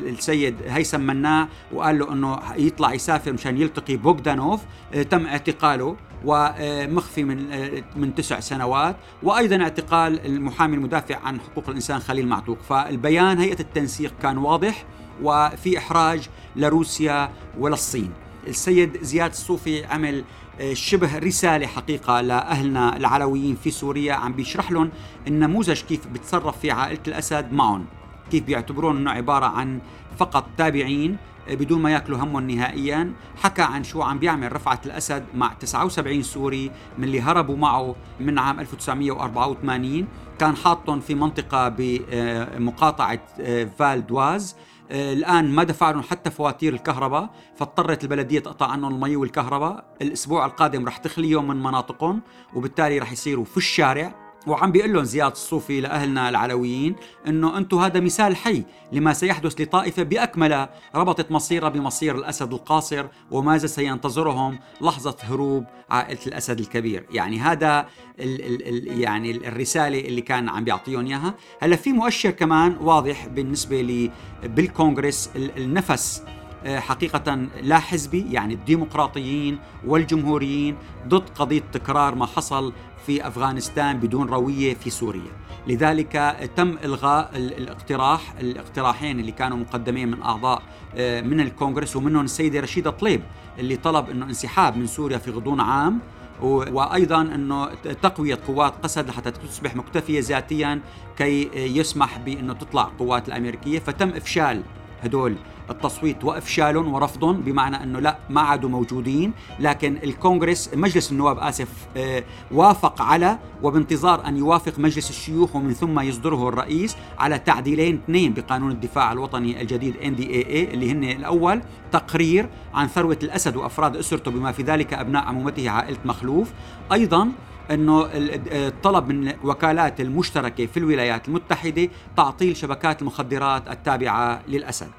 السيد 0.10 0.56
هيثم 0.68 1.02
مناع 1.02 1.48
وقال 1.74 2.00
له 2.00 2.14
إنه 2.14 2.40
يطلع 2.58 2.94
يسافر 2.94 3.34
مشان 3.34 3.58
يلتقي 3.58 3.96
بوغدانوف 3.96 4.62
آه، 4.94 5.04
تم 5.04 5.26
اعتقاله 5.26 5.98
ومخفي 6.26 7.24
من 7.24 7.52
آه، 7.52 7.84
من 7.96 8.16
تسع 8.16 8.40
سنوات. 8.40 8.96
وأيضا 9.24 9.64
اعتقال 9.64 10.26
المحامي 10.26 10.76
المدافع 10.76 11.20
عن 11.20 11.40
حقوق 11.40 11.70
الإنسان 11.70 12.00
خليل 12.00 12.28
معتوق. 12.28 12.58
فالبيان 12.62 13.40
هيئة 13.40 13.60
التنسيق 13.60 14.14
كان 14.22 14.38
واضح 14.38 14.86
وفي 15.24 15.78
إحراج 15.78 16.30
لروسيا 16.56 17.32
وللصين. 17.60 18.23
السيد 18.48 19.04
زياد 19.04 19.30
الصوفي 19.32 19.86
عمل 19.86 20.24
آه، 20.60 20.74
شبه 20.74 21.18
رسالة 21.18 21.68
حقيقة 21.68 22.22
لأهلنا 22.22 22.98
العلويين 22.98 23.56
في 23.56 23.72
سوريا 23.72 24.14
عم 24.14 24.34
بيشرح 24.34 24.72
لهم 24.72 24.90
النموذج 25.28 25.82
كيف 25.82 26.08
بتصرف 26.08 26.60
في 26.60 26.72
عائلة 26.72 27.00
الأسد 27.08 27.54
معهم. 27.54 27.86
كيف 28.32 28.44
بيعتبرون 28.44 28.98
أنه 28.98 29.12
عبارة 29.12 29.46
عن 29.46 29.80
فقط 30.18 30.46
تابعين 30.58 31.18
آه، 31.50 31.56
بدون 31.56 31.82
ما 31.82 31.92
ياكلوا 31.92 32.18
همهم 32.18 32.52
نهائيا. 32.52 33.14
حكى 33.44 33.62
عن 33.62 33.84
شو 33.84 34.02
عم 34.02 34.20
بيعمل 34.20 34.54
رفعت 34.54 34.82
الأسد 34.86 35.26
مع 35.36 35.54
79 35.54 36.24
سوري 36.24 36.72
من 36.98 37.04
اللي 37.04 37.22
هربوا 37.22 37.58
معه 37.58 37.96
من 38.20 38.40
عام 38.40 38.60
1984 38.60 40.08
كان 40.40 40.56
حاطهم 40.56 41.00
في 41.00 41.16
منطقة 41.16 41.70
بمقاطعة 41.78 43.20
آه، 43.42 43.70
فال 43.80 44.08
دواز 44.08 44.56
آه، 44.56 44.73
الآن 44.92 45.56
ما 45.56 45.64
دفع 45.64 45.92
لهم 45.92 46.02
حتى 46.02 46.32
فواتير 46.32 46.74
الكهرباء 46.74 47.30
فاضطرت 47.56 48.04
البلدية 48.04 48.40
تقطع 48.40 48.68
عنهم 48.68 48.94
المي 48.94 49.16
والكهرباء. 49.16 49.86
الأسبوع 50.02 50.46
القادم 50.46 50.86
رح 50.88 50.98
تخليهم 50.98 51.48
من 51.48 51.64
مناطقهم 51.64 52.22
وبالتالي 52.54 53.00
رح 53.00 53.12
يصيروا 53.12 53.46
في 53.46 53.58
الشارع. 53.58 54.23
وعم 54.48 54.72
بيقول 54.72 54.94
لهم 54.94 55.04
زياد 55.04 55.32
الصوفي 55.32 55.82
لأهلنا 55.82 56.30
العلويين 56.30 56.96
إنه 57.28 57.58
أنتم 57.58 57.78
هذا 57.78 58.00
مثال 58.00 58.36
حي 58.36 58.64
لما 58.92 59.14
سيحدث 59.14 59.62
لطائفة 59.62 60.04
بأكملها 60.04 60.70
ربطت 60.96 61.32
مصيرها 61.32 61.70
بمصير 61.70 62.16
الأسد 62.16 62.54
القاصر 62.54 63.06
وماذا 63.32 63.68
سينتظرهم؟ 63.68 64.60
لحظة 64.82 65.16
هروب 65.22 65.66
عائلة 65.90 66.20
الأسد 66.28 66.60
الكبير، 66.60 67.06
يعني 67.12 67.40
هذا 67.40 67.88
ال 68.20 68.46
ال 68.46 68.68
ال 68.68 69.00
يعني 69.00 69.32
الرسالة 69.32 70.00
اللي 70.00 70.22
كان 70.22 70.50
عم 70.50 70.64
بيعطيهم 70.64 71.06
إياها، 71.06 71.34
هلأ 71.62 71.76
في 71.76 71.92
مؤشر 71.92 72.32
كمان 72.32 72.78
واضح 72.82 73.28
بالنسبة 73.28 73.82
لي 73.82 74.12
بالكونغرس. 74.44 75.30
النفس 75.36 76.24
آه، 76.66 76.80
حقيقة 76.80 77.36
لا 77.62 77.80
حزبي 77.80 78.26
يعني 78.32 78.54
الديمقراطيين 78.54 79.60
والجمهوريين 79.88 80.78
ضد 81.08 81.30
قضية 81.30 81.64
تكرار 81.74 82.16
ما 82.16 82.26
حصل 82.26 82.74
في 83.06 83.28
أفغانستان 83.28 84.00
بدون 84.00 84.28
روية 84.28 84.74
في 84.74 84.90
سوريا. 84.90 85.32
لذلك 85.68 86.38
تم 86.56 86.78
إلغاء 86.84 87.32
الاقتراح 87.36 88.34
الاقتراحين 88.40 89.20
اللي 89.20 89.32
كانوا 89.32 89.58
مقدمين 89.58 90.12
من 90.12 90.22
أعضاء 90.22 90.62
آه، 90.96 91.22
من 91.22 91.40
الكونغرس 91.40 91.96
ومنهم 91.96 92.26
السيدة 92.26 92.60
رشيدة 92.60 92.92
طليب 92.92 93.22
اللي 93.60 93.76
طلب 93.76 94.10
إنه 94.10 94.26
انسحاب 94.26 94.78
من 94.78 94.88
سوريا 94.88 95.18
في 95.18 95.32
غضون 95.32 95.60
عام. 95.62 96.00
وأيضا 96.42 97.22
إنه 97.22 97.66
تقوية 98.02 98.40
قوات 98.48 98.74
قسد 98.84 99.10
لحتى 99.10 99.32
تصبح 99.32 99.76
مكتفية 99.76 100.22
ذاتيا 100.22 100.80
كي 101.18 101.50
يسمح 101.54 102.18
بإنه 102.18 102.54
تطلع 102.54 102.84
القوات 102.84 103.28
الأمريكية. 103.28 103.80
فتم 103.80 104.10
إفشال 104.10 104.64
هدول 105.06 105.36
التصويت 105.70 106.24
وافشالهم 106.24 106.94
ورفضهم 106.94 107.42
بمعنى 107.42 107.84
أنه 107.84 108.00
لا 108.00 108.18
ما 108.30 108.42
عادوا 108.42 108.70
موجودين 108.70 109.34
لكن 109.60 109.98
الكونغرس 110.04 110.70
مجلس 110.76 111.12
النواب 111.12 111.38
آسف 111.40 111.68
آه، 111.98 112.24
وافق 112.52 113.02
على 113.02 113.38
وبانتظار 113.64 114.28
أن 114.28 114.38
يوافق 114.38 114.80
مجلس 114.80 115.10
الشيوخ 115.10 115.56
ومن 115.56 115.74
ثم 115.74 116.00
يصدره 116.00 116.50
الرئيس 116.50 116.96
على 117.20 117.40
تعديلين 117.40 118.02
اثنين 118.04 118.34
بقانون 118.34 118.72
الدفاع 118.72 119.12
الوطني 119.12 119.62
الجديد 119.62 119.98
ان 119.98 120.16
دي 120.16 120.42
اللي 120.74 120.92
هن 120.92 121.04
الأول 121.04 121.62
تقرير 121.92 122.50
عن 122.74 122.88
ثروة 122.88 123.20
الأسد 123.24 123.56
وأفراد 123.56 123.96
أسرته 123.98 124.32
بما 124.32 124.52
في 124.52 124.64
ذلك 124.64 124.94
أبناء 124.94 125.24
عمومته 125.24 125.70
عائلة 125.70 125.98
مخلوف. 126.06 126.52
أيضا 126.92 127.32
إنه 127.72 128.10
الطلب 128.14 129.08
من 129.08 129.34
وكالات 129.44 130.02
المشتركة 130.02 130.66
في 130.66 130.78
الولايات 130.78 131.28
المتحدة 131.28 131.90
تعطيل 132.18 132.58
شبكات 132.58 133.02
المخدرات 133.02 133.68
التابعة 133.68 134.42
للأسد 134.48 134.90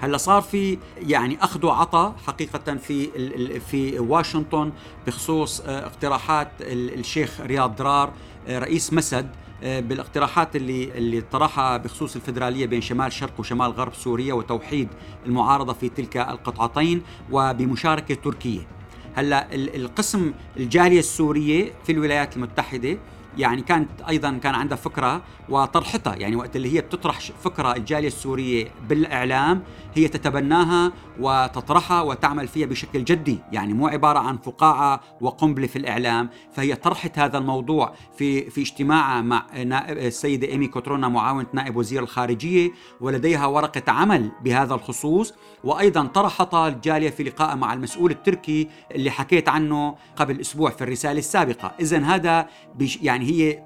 هلأ 0.00 0.16
صار 0.16 0.42
في 0.42 0.78
يعني 0.98 1.38
أخذ 1.40 1.66
وعطاء 1.66 2.14
حقيقة 2.26 2.74
في 2.74 3.08
في 3.60 3.98
واشنطن 3.98 4.72
بخصوص 5.06 5.60
آه، 5.60 5.86
اقتراحات 5.86 6.48
الشيخ 6.60 7.40
رياض 7.40 7.76
درار 7.76 8.12
آه، 8.48 8.58
رئيس 8.58 8.92
مسد 8.92 9.30
آه، 9.62 9.80
بالاقتراحات 9.80 10.56
اللي 10.56 10.98
اللي 10.98 11.20
طرحها 11.20 11.76
بخصوص 11.76 12.16
الفدرالية 12.16 12.66
بين 12.66 12.80
شمال 12.80 13.12
شرق 13.12 13.40
وشمال 13.40 13.70
غرب 13.70 13.94
سوريا 13.94 14.34
وتوحيد 14.34 14.88
المعارضة 15.26 15.72
في 15.72 15.88
تلك 15.88 16.16
القطعتين 16.16 17.02
وبمشاركة 17.30 18.14
تركيا. 18.14 18.66
هلا 19.14 19.54
القسم 19.54 20.32
الجالية 20.56 20.98
السورية 20.98 21.72
في 21.86 21.92
الولايات 21.92 22.36
المتحدة 22.36 22.98
يعني 23.38 23.62
كانت 23.62 23.88
أيضا 24.08 24.38
كان 24.42 24.54
عندها 24.54 24.76
فكرة 24.76 25.22
وطرحتها 25.48 26.16
يعني 26.16 26.36
وقت 26.36 26.56
اللي 26.56 26.76
هي 26.76 26.80
بتطرح 26.80 27.20
فكرة 27.20 27.76
الجالية 27.76 28.08
السورية 28.08 28.68
بالإعلام 28.88 29.62
هي 29.94 30.08
تتبناها 30.08 30.92
وتطرحها 31.20 32.02
وتعمل 32.02 32.48
فيها 32.48 32.66
بشكل 32.66 33.04
جدي 33.04 33.38
يعني 33.52 33.74
مو 33.74 33.88
عبارة 33.88 34.18
عن 34.18 34.38
فقاعة 34.38 35.00
وقنبلة 35.20 35.66
في 35.66 35.76
الإعلام 35.76 36.30
فهي 36.52 36.74
طرحت 36.74 37.18
هذا 37.18 37.38
الموضوع 37.38 37.94
في 38.18 38.50
في 38.50 38.60
اجتماعها 38.60 39.20
مع 39.20 39.46
السيدة 39.88 40.48
إيمي 40.48 40.66
كوترونا 40.66 41.08
معاونة 41.08 41.46
نائب 41.52 41.76
وزير 41.76 42.02
الخارجية 42.02 42.70
ولديها 43.00 43.46
ورقة 43.46 43.92
عمل 43.92 44.30
بهذا 44.44 44.74
الخصوص 44.74 45.34
وأيضا 45.64 46.06
طرحتها 46.06 46.68
الجالية 46.68 47.10
في 47.10 47.22
لقاء 47.22 47.56
مع 47.56 47.72
المسؤول 47.72 48.10
التركي 48.10 48.68
اللي 48.94 49.10
حكيت 49.10 49.48
عنه 49.48 49.96
قبل 50.16 50.40
أسبوع 50.40 50.70
في 50.70 50.84
الرسالة 50.84 51.18
السابقة. 51.18 51.72
اذا 51.80 51.98
هذا 51.98 52.48
يعني 53.02 53.21
هي 53.22 53.64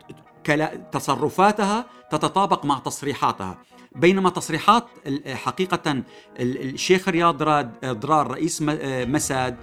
تصرفاتها 0.92 1.86
تتطابق 2.10 2.64
مع 2.64 2.78
تصريحاتها. 2.78 3.58
بينما 3.94 4.30
تصريحات 4.30 4.86
حقيقة 5.26 6.02
الشيخ 6.40 7.08
رياض 7.08 7.42
ضرار 7.84 8.30
رئيس 8.30 8.62
مساد 9.08 9.56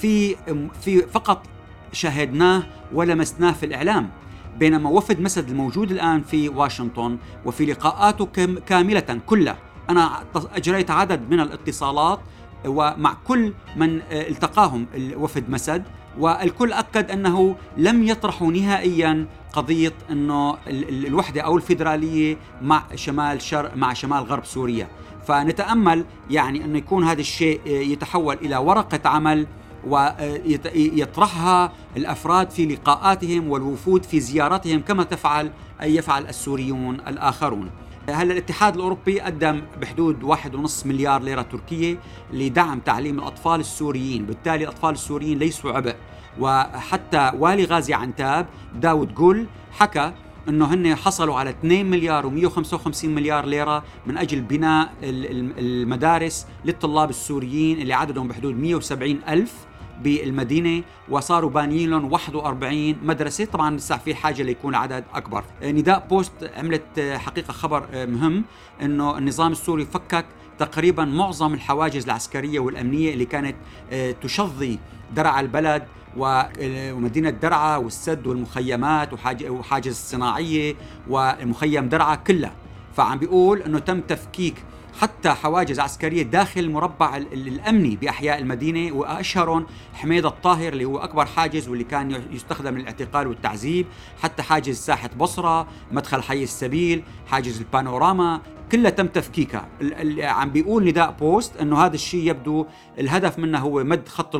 في 0.00 0.36
في 0.82 1.02
فقط 1.02 1.46
شاهدناه 1.92 2.62
ولمسناه 2.92 3.52
في 3.52 3.66
الإعلام. 3.66 4.10
بينما 4.58 4.90
وفد 4.90 5.20
مسد 5.20 5.48
الموجود 5.48 5.90
الآن 5.90 6.22
في 6.22 6.48
واشنطن 6.48 7.18
وفي 7.44 7.66
لقاءاته 7.66 8.26
كاملة 8.66 9.20
كلها 9.26 9.58
أنا 9.90 10.24
أجريت 10.34 10.90
عدد 10.90 11.30
من 11.30 11.40
الاتصالات 11.40 12.20
ومع 12.66 13.16
كل 13.26 13.52
من 13.76 14.00
التقاهم 14.10 14.86
وفد 15.16 15.50
مسد 15.50 15.84
والكل 16.18 16.72
أكد 16.72 17.10
أنه 17.10 17.56
لم 17.76 18.02
يطرحوا 18.02 18.52
نهائيا 18.52 19.26
قضية 19.52 19.92
إنه 20.10 20.56
الوحدة 20.68 21.40
أو 21.40 21.56
الفيدرالية 21.56 22.36
مع 22.62 22.82
شمال 22.94 23.42
شرق 23.42 23.76
مع 23.76 23.92
شمال 23.92 24.22
غرب 24.24 24.44
سوريا 24.44 24.88
فنتأمل 25.26 26.04
يعني 26.30 26.64
انه 26.64 26.78
يكون 26.78 27.04
هذا 27.04 27.20
الشيء 27.20 27.60
يتحول 27.66 28.36
إلى 28.36 28.56
ورقة 28.56 29.08
عمل 29.08 29.46
ويطرحها 29.86 31.72
الأفراد 31.96 32.50
في 32.50 32.66
لقاءاتهم 32.66 33.50
والوفود 33.50 34.04
في 34.04 34.20
زياراتهم 34.20 34.80
كما 34.80 35.04
تفعل 35.04 35.50
أي 35.82 35.96
يفعل 35.96 36.26
السوريون 36.26 36.94
الآخرون. 36.94 37.70
هلا 38.10 38.32
الاتحاد 38.32 38.74
الأوروبي 38.74 39.20
قدم 39.20 39.62
بحدود 39.80 40.22
واحد 40.22 40.54
ونص 40.54 40.86
مليار 40.86 41.22
ليرة 41.22 41.42
تركية 41.42 41.98
لدعم 42.32 42.80
تعليم 42.80 43.18
الأطفال 43.18 43.60
السوريين، 43.60 44.26
بالتالي 44.26 44.64
الأطفال 44.64 44.90
السوريين 44.90 45.38
ليسوا 45.38 45.72
عبء. 45.72 45.94
وحتى 46.40 47.32
والي 47.38 47.64
غازي 47.64 47.94
عنتاب 47.94 48.46
داود 48.74 49.14
جول 49.14 49.46
حكى 49.72 50.12
إنه 50.48 50.74
هن 50.74 50.94
حصلوا 50.94 51.34
على 51.34 51.50
2 51.50 51.86
مليار 51.86 52.30
و155 52.30 53.04
مليار 53.04 53.46
ليرة 53.46 53.84
من 54.06 54.18
أجل 54.18 54.40
بناء 54.40 54.92
المدارس 55.02 56.46
للطلاب 56.64 57.10
السوريين 57.10 57.80
اللي 57.80 57.94
عددهم 57.94 58.28
بحدود 58.28 58.58
170 58.58 59.20
ألف. 59.28 59.54
بالمدينة 60.02 60.82
وصاروا 61.08 61.50
بانيين 61.50 61.90
لهم 61.90 62.12
41 62.12 62.96
مدرسة. 63.02 63.44
طبعا 63.44 63.76
لسه 63.76 63.96
في 63.96 64.14
حاجة 64.14 64.42
ليكون 64.42 64.74
العدد 64.74 65.04
أكبر. 65.14 65.44
نداء 65.62 66.06
بوست 66.10 66.50
عملت 66.56 67.00
حقيقة 67.00 67.52
خبر 67.52 67.86
مهم 67.92 68.44
إنه 68.82 69.18
النظام 69.18 69.52
السوري 69.52 69.84
فكك 69.84 70.26
تقريبا 70.58 71.04
معظم 71.04 71.54
الحواجز 71.54 72.04
العسكرية 72.04 72.58
والأمنية 72.58 73.12
اللي 73.12 73.24
كانت 73.24 73.56
تشظي 74.22 74.78
درع 75.14 75.40
البلد 75.40 75.82
ومدينة 76.16 77.30
درعا 77.30 77.76
والسد 77.76 78.26
والمخيمات 78.26 79.12
وحاجز 79.48 79.90
الصناعية 79.90 80.74
ومخيم 81.08 81.88
درعا 81.88 82.14
كلها 82.14 82.52
فعم 82.96 83.18
بيقول 83.18 83.62
إنه 83.62 83.78
تم 83.78 84.00
تفكيك 84.00 84.54
حتى 85.00 85.30
حواجز 85.30 85.80
عسكرية 85.80 86.22
داخل 86.22 86.60
المربع 86.60 87.16
الأمني 87.16 87.96
بأحياء 87.96 88.38
المدينة 88.38 88.96
وأشهرهم 88.96 89.66
حميد 89.94 90.26
الطاهر 90.26 90.72
اللي 90.72 90.84
هو 90.84 90.98
أكبر 90.98 91.26
حاجز 91.26 91.68
واللي 91.68 91.84
كان 91.84 92.22
يستخدم 92.30 92.78
للاعتقال 92.78 93.26
والتعذيب، 93.26 93.86
حتى 94.22 94.42
حاجز 94.42 94.76
ساحة 94.76 95.10
بصرة، 95.18 95.66
مدخل 95.92 96.22
حي 96.22 96.42
السبيل، 96.42 97.02
حاجز 97.26 97.58
البانوراما، 97.58 98.40
كلها 98.72 98.90
تم 98.90 99.06
تفكيكها 99.06 99.68
اللي 99.80 100.24
عم 100.24 100.50
بيقول 100.50 100.84
نداء 100.84 101.10
بوست 101.10 101.56
إنه 101.56 101.84
هذا 101.84 101.94
الشيء 101.94 102.30
يبدو 102.30 102.66
الهدف 102.98 103.38
منه 103.38 103.58
هو 103.58 103.84
مد 103.84 104.08
خط 104.08 104.36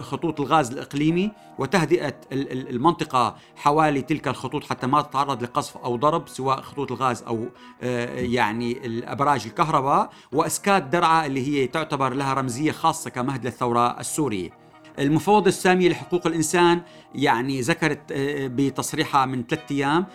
خطوط 0.00 0.40
الغاز 0.40 0.70
الإقليمي 0.70 1.30
وتهدئة 1.58 2.14
المنطقة 2.32 3.36
حوالي 3.56 4.02
تلك 4.02 4.28
الخطوط 4.28 4.64
حتى 4.64 4.86
ما 4.86 5.02
تتعرض 5.02 5.42
لقصف 5.42 5.76
أو 5.76 5.96
ضرب 5.96 6.28
سواء 6.28 6.60
خطوط 6.60 6.92
الغاز 6.92 7.22
أو 7.22 7.46
آه، 7.82 8.20
يعني 8.20 8.86
الأبراج 8.86 9.46
الكهرباء 9.46 10.10
وإسكات 10.32 10.82
درعا 10.82 11.26
اللي 11.26 11.48
هي 11.48 11.66
تعتبر 11.66 12.14
لها 12.14 12.34
رمزية 12.34 12.72
خاصة 12.72 13.10
كمهد 13.10 13.44
للثورة 13.44 14.00
السورية. 14.00 14.50
المفوضة 14.98 15.48
السامية 15.48 15.88
لحقوق 15.88 16.26
الإنسان 16.26 16.82
يعني 17.14 17.60
ذكرت 17.60 18.12
آه، 18.12 18.46
بتصريحها 18.46 19.26
من 19.26 19.44
ثلاثة 19.46 19.74
أيام 19.74 20.06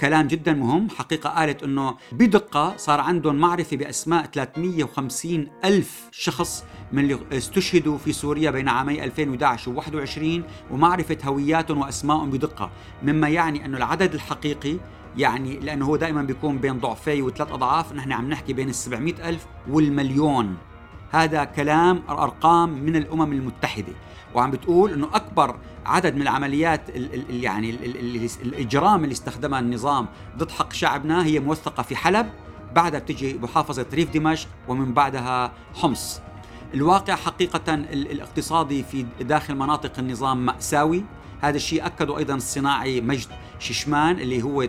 كلام 0.00 0.26
جدا 0.26 0.52
مهم. 0.52 0.88
حقيقة 0.90 1.30
قالت 1.30 1.62
أنه 1.62 1.94
بدقة 2.12 2.76
صار 2.76 3.00
عندهم 3.00 3.34
معرفة 3.36 3.76
بأسماء 3.76 4.26
350 4.26 5.48
ألف 5.64 6.08
شخص 6.12 6.64
من 6.92 7.04
اللي 7.04 7.18
استشهدوا 7.32 7.98
في 7.98 8.12
سوريا 8.12 8.50
بين 8.50 8.68
عامي 8.68 9.04
2011 9.04 9.70
و 9.70 9.74
21 9.74 10.42
ومعرفة 10.70 11.18
هوياتهم 11.24 11.78
وأسمائهم 11.78 12.30
بدقة. 12.30 12.70
مما 13.02 13.28
يعني 13.28 13.64
أنه 13.64 13.76
العدد 13.76 14.14
الحقيقي 14.14 14.76
يعني 15.16 15.58
لأنه 15.58 15.86
هو 15.86 15.96
دائما 15.96 16.22
بيكون 16.22 16.58
بين 16.58 16.78
ضعفي 16.78 17.22
وثلاث 17.22 17.52
أضعاف 17.52 17.92
نحن 17.92 18.12
عم 18.12 18.28
نحكي 18.28 18.52
بين 18.52 18.68
ال 18.68 18.74
700 18.74 19.28
ألف 19.28 19.46
والمليون. 19.68 20.56
هذا 21.10 21.44
كلام 21.44 22.02
أرقام 22.08 22.68
من 22.68 22.96
الأمم 22.96 23.32
المتحدة. 23.32 23.92
وعم 24.34 24.50
بتقول 24.50 24.92
أنه 24.92 25.08
أكبر 25.14 25.56
عدد 25.86 26.14
من 26.14 26.22
العمليات 26.22 26.88
ال 26.88 27.14
ال 27.14 27.44
يعني 27.44 27.70
ال 27.70 27.84
ال 27.84 28.30
الإجرام 28.42 29.04
اللي 29.04 29.12
استخدمها 29.12 29.60
النظام 29.60 30.06
ضد 30.38 30.50
حق 30.50 30.72
شعبنا 30.72 31.24
هي 31.24 31.40
موثقة 31.40 31.82
في 31.82 31.96
حلب 31.96 32.26
بعدها 32.74 33.00
بتجي 33.00 33.38
محافظة 33.38 33.86
ريف 33.94 34.10
دمشق 34.10 34.48
ومن 34.68 34.94
بعدها 34.94 35.52
حمص. 35.74 36.20
الواقع 36.74 37.14
حقيقة 37.14 37.74
الاقتصادي 37.74 38.82
في 38.82 39.06
داخل 39.20 39.54
مناطق 39.54 39.98
النظام 39.98 40.46
مأساوي. 40.46 41.04
هذا 41.40 41.56
الشيء 41.56 41.86
أكده 41.86 42.18
أيضا 42.18 42.34
الصناعي 42.34 43.00
مجد 43.00 43.28
ششمان 43.58 44.18
اللي 44.18 44.42
هو 44.42 44.68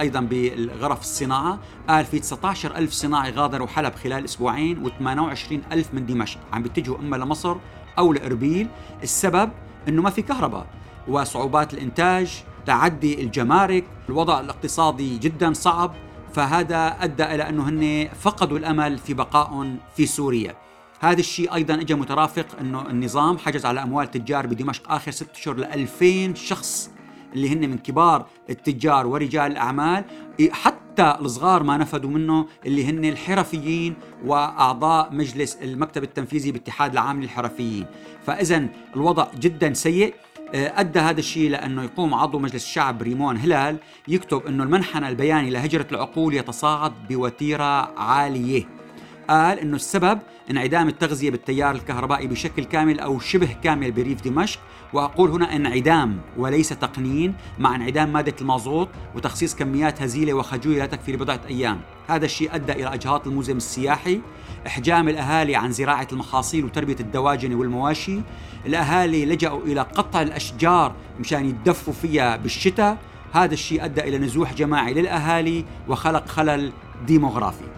أيضا 0.00 0.20
بغرف 0.20 1.00
الصناعة. 1.00 1.58
قال 1.88 2.04
في 2.04 2.18
19 2.18 2.76
ألف 2.76 2.92
صناعي 2.92 3.30
غادروا 3.30 3.66
حلب 3.66 3.94
خلال 3.94 4.24
أسبوعين 4.24 4.88
و28 4.90 5.72
ألف 5.72 5.94
من 5.94 6.06
دمشق. 6.06 6.40
عم 6.52 6.62
بيتجهوا 6.62 6.98
اما 6.98 7.16
لمصر 7.16 7.56
أو 7.98 8.12
لأربيل 8.12 8.68
السبب 9.02 9.50
إنه 9.88 10.02
ما 10.02 10.10
في 10.10 10.22
كهرباء 10.22 10.66
وصعوبات 11.08 11.74
الإنتاج 11.74 12.44
تعدي 12.66 13.22
الجمارك 13.22 13.84
الوضع 14.08 14.40
الاقتصادي 14.40 15.18
جدا 15.18 15.52
صعب 15.52 15.94
فهذا 16.32 16.96
أدى 17.00 17.24
إلى 17.24 17.48
إنه 17.48 17.68
هن 17.68 18.08
فقدوا 18.20 18.58
الأمل 18.58 18.98
في 18.98 19.14
بقائهم 19.14 19.76
في 19.96 20.06
سوريا. 20.06 20.54
هذا 21.00 21.20
الشيء 21.20 21.54
أيضا 21.54 21.74
اجى 21.74 21.94
مترافق 21.94 22.46
إنه 22.60 22.90
النظام 22.90 23.38
حجز 23.38 23.66
على 23.66 23.82
أموال 23.82 24.10
تجار 24.10 24.46
بدمشق 24.46 24.92
آخر 24.92 25.10
ست 25.10 25.30
اشهر 25.34 25.56
ل 25.56 25.64
2000 25.64 26.34
شخص 26.34 26.90
اللي 27.34 27.52
هن 27.52 27.70
من 27.70 27.78
كبار 27.78 28.26
التجار 28.50 29.06
ورجال 29.06 29.52
الأعمال 29.52 30.04
حتى 30.50 30.79
الصغار 31.00 31.62
ما 31.62 31.76
نفذوا 31.76 32.10
منه 32.10 32.46
اللي 32.66 32.84
هن 32.86 33.04
الحرفيين 33.04 33.94
وأعضاء 34.24 35.12
مجلس 35.12 35.56
المكتب 35.62 36.02
التنفيذي 36.02 36.52
باتحاد 36.52 36.92
العام 36.92 37.22
للحرفيين. 37.22 37.86
فاذا 38.26 38.66
الوضع 38.96 39.26
جدا 39.40 39.74
سيء. 39.74 40.14
آه، 40.54 40.80
أدى 40.80 40.98
هذا 40.98 41.18
الشيء 41.20 41.50
لأنه 41.50 41.82
يقوم 41.82 42.14
عضو 42.14 42.38
مجلس 42.38 42.64
الشعب 42.64 43.02
ريمون 43.02 43.36
هلال 43.36 43.76
يكتب 44.08 44.46
إنه 44.46 44.62
المنحنى 44.64 45.08
البياني 45.08 45.50
لهجرة 45.50 45.86
العقول 45.92 46.34
يتصاعد 46.34 46.92
بوتيرة 47.08 47.98
عالية. 47.98 48.79
قال 49.30 49.58
إنه 49.58 49.76
السبب 49.76 50.18
انعدام 50.50 50.88
التغذية 50.88 51.30
بالتيار 51.30 51.74
الكهربائي 51.74 52.26
بشكل 52.26 52.64
كامل 52.64 53.00
أو 53.00 53.18
شبه 53.18 53.56
كامل 53.62 53.92
بريف 53.92 54.22
دمشق 54.22 54.60
وأقول 54.92 55.30
هنا 55.30 55.56
انعدام 55.56 56.20
وليس 56.36 56.68
تقنين 56.68 57.34
مع 57.58 57.74
انعدام 57.76 58.12
مادة 58.12 58.34
المازوت 58.40 58.88
وتخصيص 59.14 59.54
كميات 59.54 60.02
هزيلة 60.02 60.32
وخجولة 60.32 60.78
لا 60.78 60.86
تكفي 60.86 61.12
لبضعة 61.12 61.40
أيام. 61.48 61.80
هذا 62.08 62.24
الشيء 62.24 62.54
أدى 62.54 62.72
إلى 62.72 62.94
إجهاض 62.94 63.28
الموزم 63.28 63.56
السياحي 63.56 64.20
إحجام 64.66 65.08
الأهالي 65.08 65.56
عن 65.56 65.72
زراعة 65.72 66.08
المحاصيل 66.12 66.64
وتربية 66.64 66.96
الدواجن 67.00 67.54
والمواشي. 67.54 68.20
الأهالي 68.66 69.26
لجأوا 69.26 69.62
إلى 69.62 69.80
قطع 69.80 70.22
الأشجار 70.22 70.92
مشان 71.20 71.48
يتدفوا 71.48 71.92
فيها 71.92 72.36
بالشتاء. 72.36 72.98
هذا 73.32 73.54
الشيء 73.54 73.84
أدى 73.84 74.00
إلى 74.00 74.18
نزوح 74.18 74.54
جماعي 74.54 74.94
للأهالي 74.94 75.64
وخلق 75.88 76.28
خلل 76.28 76.72
ديموغرافي. 77.06 77.69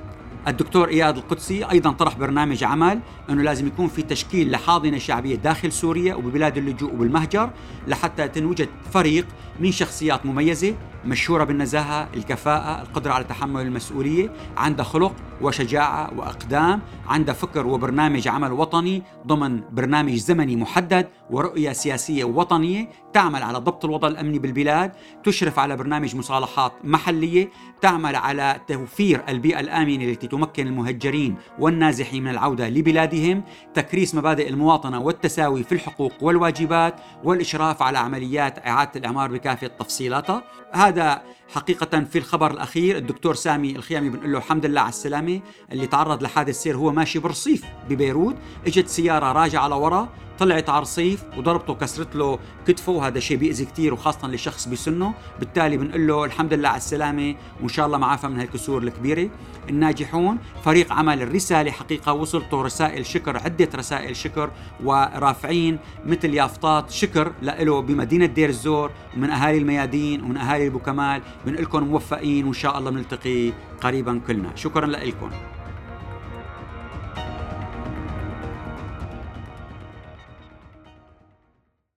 الدكتور 0.48 0.88
إياد 0.88 1.16
القدسي 1.16 1.64
أيضا 1.64 1.90
طرح 1.92 2.18
برنامج 2.18 2.64
عمل 2.64 3.00
إنه 3.30 3.42
لازم 3.42 3.66
يكون 3.66 3.88
في 3.88 4.02
تشكيل 4.02 4.50
لحاضنة 4.50 4.98
شعبية 4.98 5.36
داخل 5.36 5.72
سوريا 5.72 6.14
وببلاد 6.14 6.58
اللجوء 6.58 6.94
وبالمهجر 6.94 7.50
لحتى 7.88 8.28
تنوجد 8.28 8.68
فريق 8.92 9.26
من 9.60 9.72
شخصيات 9.72 10.26
مميزة 10.26 10.74
مشهورة 11.04 11.44
بالنزاهة، 11.44 12.08
الكفاءة، 12.14 12.82
القدرة 12.82 13.12
على 13.12 13.24
تحمل 13.24 13.62
المسؤولية، 13.62 14.32
عندها 14.56 14.84
خلق 14.84 15.12
وشجاعة 15.40 16.10
وأقدام، 16.16 16.80
عندها 17.08 17.34
فكر 17.34 17.66
وبرنامج 17.66 18.28
عمل 18.28 18.52
وطني 18.52 19.02
ضمن 19.26 19.60
برنامج 19.70 20.14
زمني 20.14 20.56
محدد 20.56 21.08
ورؤية 21.30 21.72
سياسية 21.72 22.24
وطنية 22.24 22.88
تعمل 23.12 23.42
على 23.42 23.58
ضبط 23.58 23.84
الوضع 23.84 24.08
الأمني 24.08 24.38
بالبلاد، 24.38 24.92
تشرف 25.24 25.58
على 25.58 25.76
برنامج 25.76 26.16
مصالحات 26.16 26.72
محلية، 26.84 27.50
تعمل 27.80 28.16
على 28.16 28.60
توفير 28.68 29.22
البيئة 29.28 29.60
الآمنة 29.60 30.04
التي 30.04 30.26
تمكن 30.26 30.66
المهجرين 30.66 31.36
والنازحين 31.58 32.24
من 32.24 32.30
العودة 32.30 32.68
لبلادهم، 32.68 33.42
تكريس 33.74 34.14
مبادئ 34.14 34.48
المواطنة 34.48 35.00
والتساوي 35.00 35.62
في 35.62 35.72
الحقوق 35.72 36.12
والواجبات، 36.20 36.94
والإشراف 37.24 37.82
على 37.82 37.98
عمليات 37.98 38.66
إعادة 38.66 38.92
الإعمار 38.96 39.32
بكافة 39.32 39.66
تفصيلاتها، 39.66 40.42
هذا 40.92 41.22
حقيقة 41.54 42.04
في 42.04 42.18
الخبر 42.18 42.50
الأخير 42.50 42.96
الدكتور 42.96 43.34
سامي 43.34 43.76
الخيامي 43.76 44.08
بنقول 44.08 44.32
له 44.32 44.38
الحمد 44.38 44.66
لله 44.66 44.80
على 44.80 44.88
السلامة 44.88 45.40
اللي 45.72 45.86
تعرض 45.86 46.22
لحادث 46.22 46.62
سير 46.62 46.76
هو 46.76 46.92
ماشي 46.92 47.18
برصيف 47.18 47.64
ببيروت 47.88 48.36
إجت 48.66 48.88
سيارة 48.88 49.32
راجعة 49.32 49.68
لورا 49.68 50.08
طلعت 50.38 50.68
على 50.68 50.78
الرصيف 50.78 51.24
وضربته 51.36 51.74
كسرت 51.74 52.16
له 52.16 52.38
كتفه 52.66 52.92
وهذا 52.92 53.20
شيء 53.20 53.36
بيأذي 53.36 53.64
كثير 53.64 53.94
وخاصة 53.94 54.28
لشخص 54.28 54.68
بسنه. 54.68 55.14
بالتالي 55.38 55.76
بنقول 55.76 56.06
له 56.06 56.24
الحمد 56.24 56.54
لله 56.54 56.68
على 56.68 56.76
السلامة 56.76 57.34
وإن 57.60 57.68
شاء 57.68 57.86
الله 57.86 57.98
معافى 57.98 58.28
من 58.28 58.40
هالكسور 58.40 58.82
الكبيرة. 58.82 59.28
الناجحون 59.68 60.38
فريق 60.64 60.92
عمل 60.92 61.22
الرسالة 61.22 61.70
حقيقة 61.70 62.12
وصلته 62.12 62.62
رسائل 62.62 63.06
شكر 63.06 63.36
عدة 63.36 63.68
رسائل 63.74 64.16
شكر 64.16 64.50
ورافعين 64.84 65.78
مثل 66.06 66.34
يافطات 66.34 66.90
شكر 66.90 67.32
له 67.42 67.82
بمدينة 67.82 68.26
دير 68.26 68.48
الزور 68.48 68.90
ومن 69.16 69.30
أهالي 69.30 69.58
الميادين 69.58 70.22
ومن 70.22 70.36
أهالي 70.36 70.66
أبو 70.66 70.78
كمال. 70.78 71.22
بنقول 71.46 71.64
لكم 71.64 71.82
موفقين 71.82 72.44
وإن 72.44 72.52
شاء 72.52 72.78
الله 72.78 72.90
بنلتقي 72.90 73.52
قريبا 73.82 74.20
كلنا. 74.26 74.56
شكرا 74.56 74.86
لكم. 74.86 75.30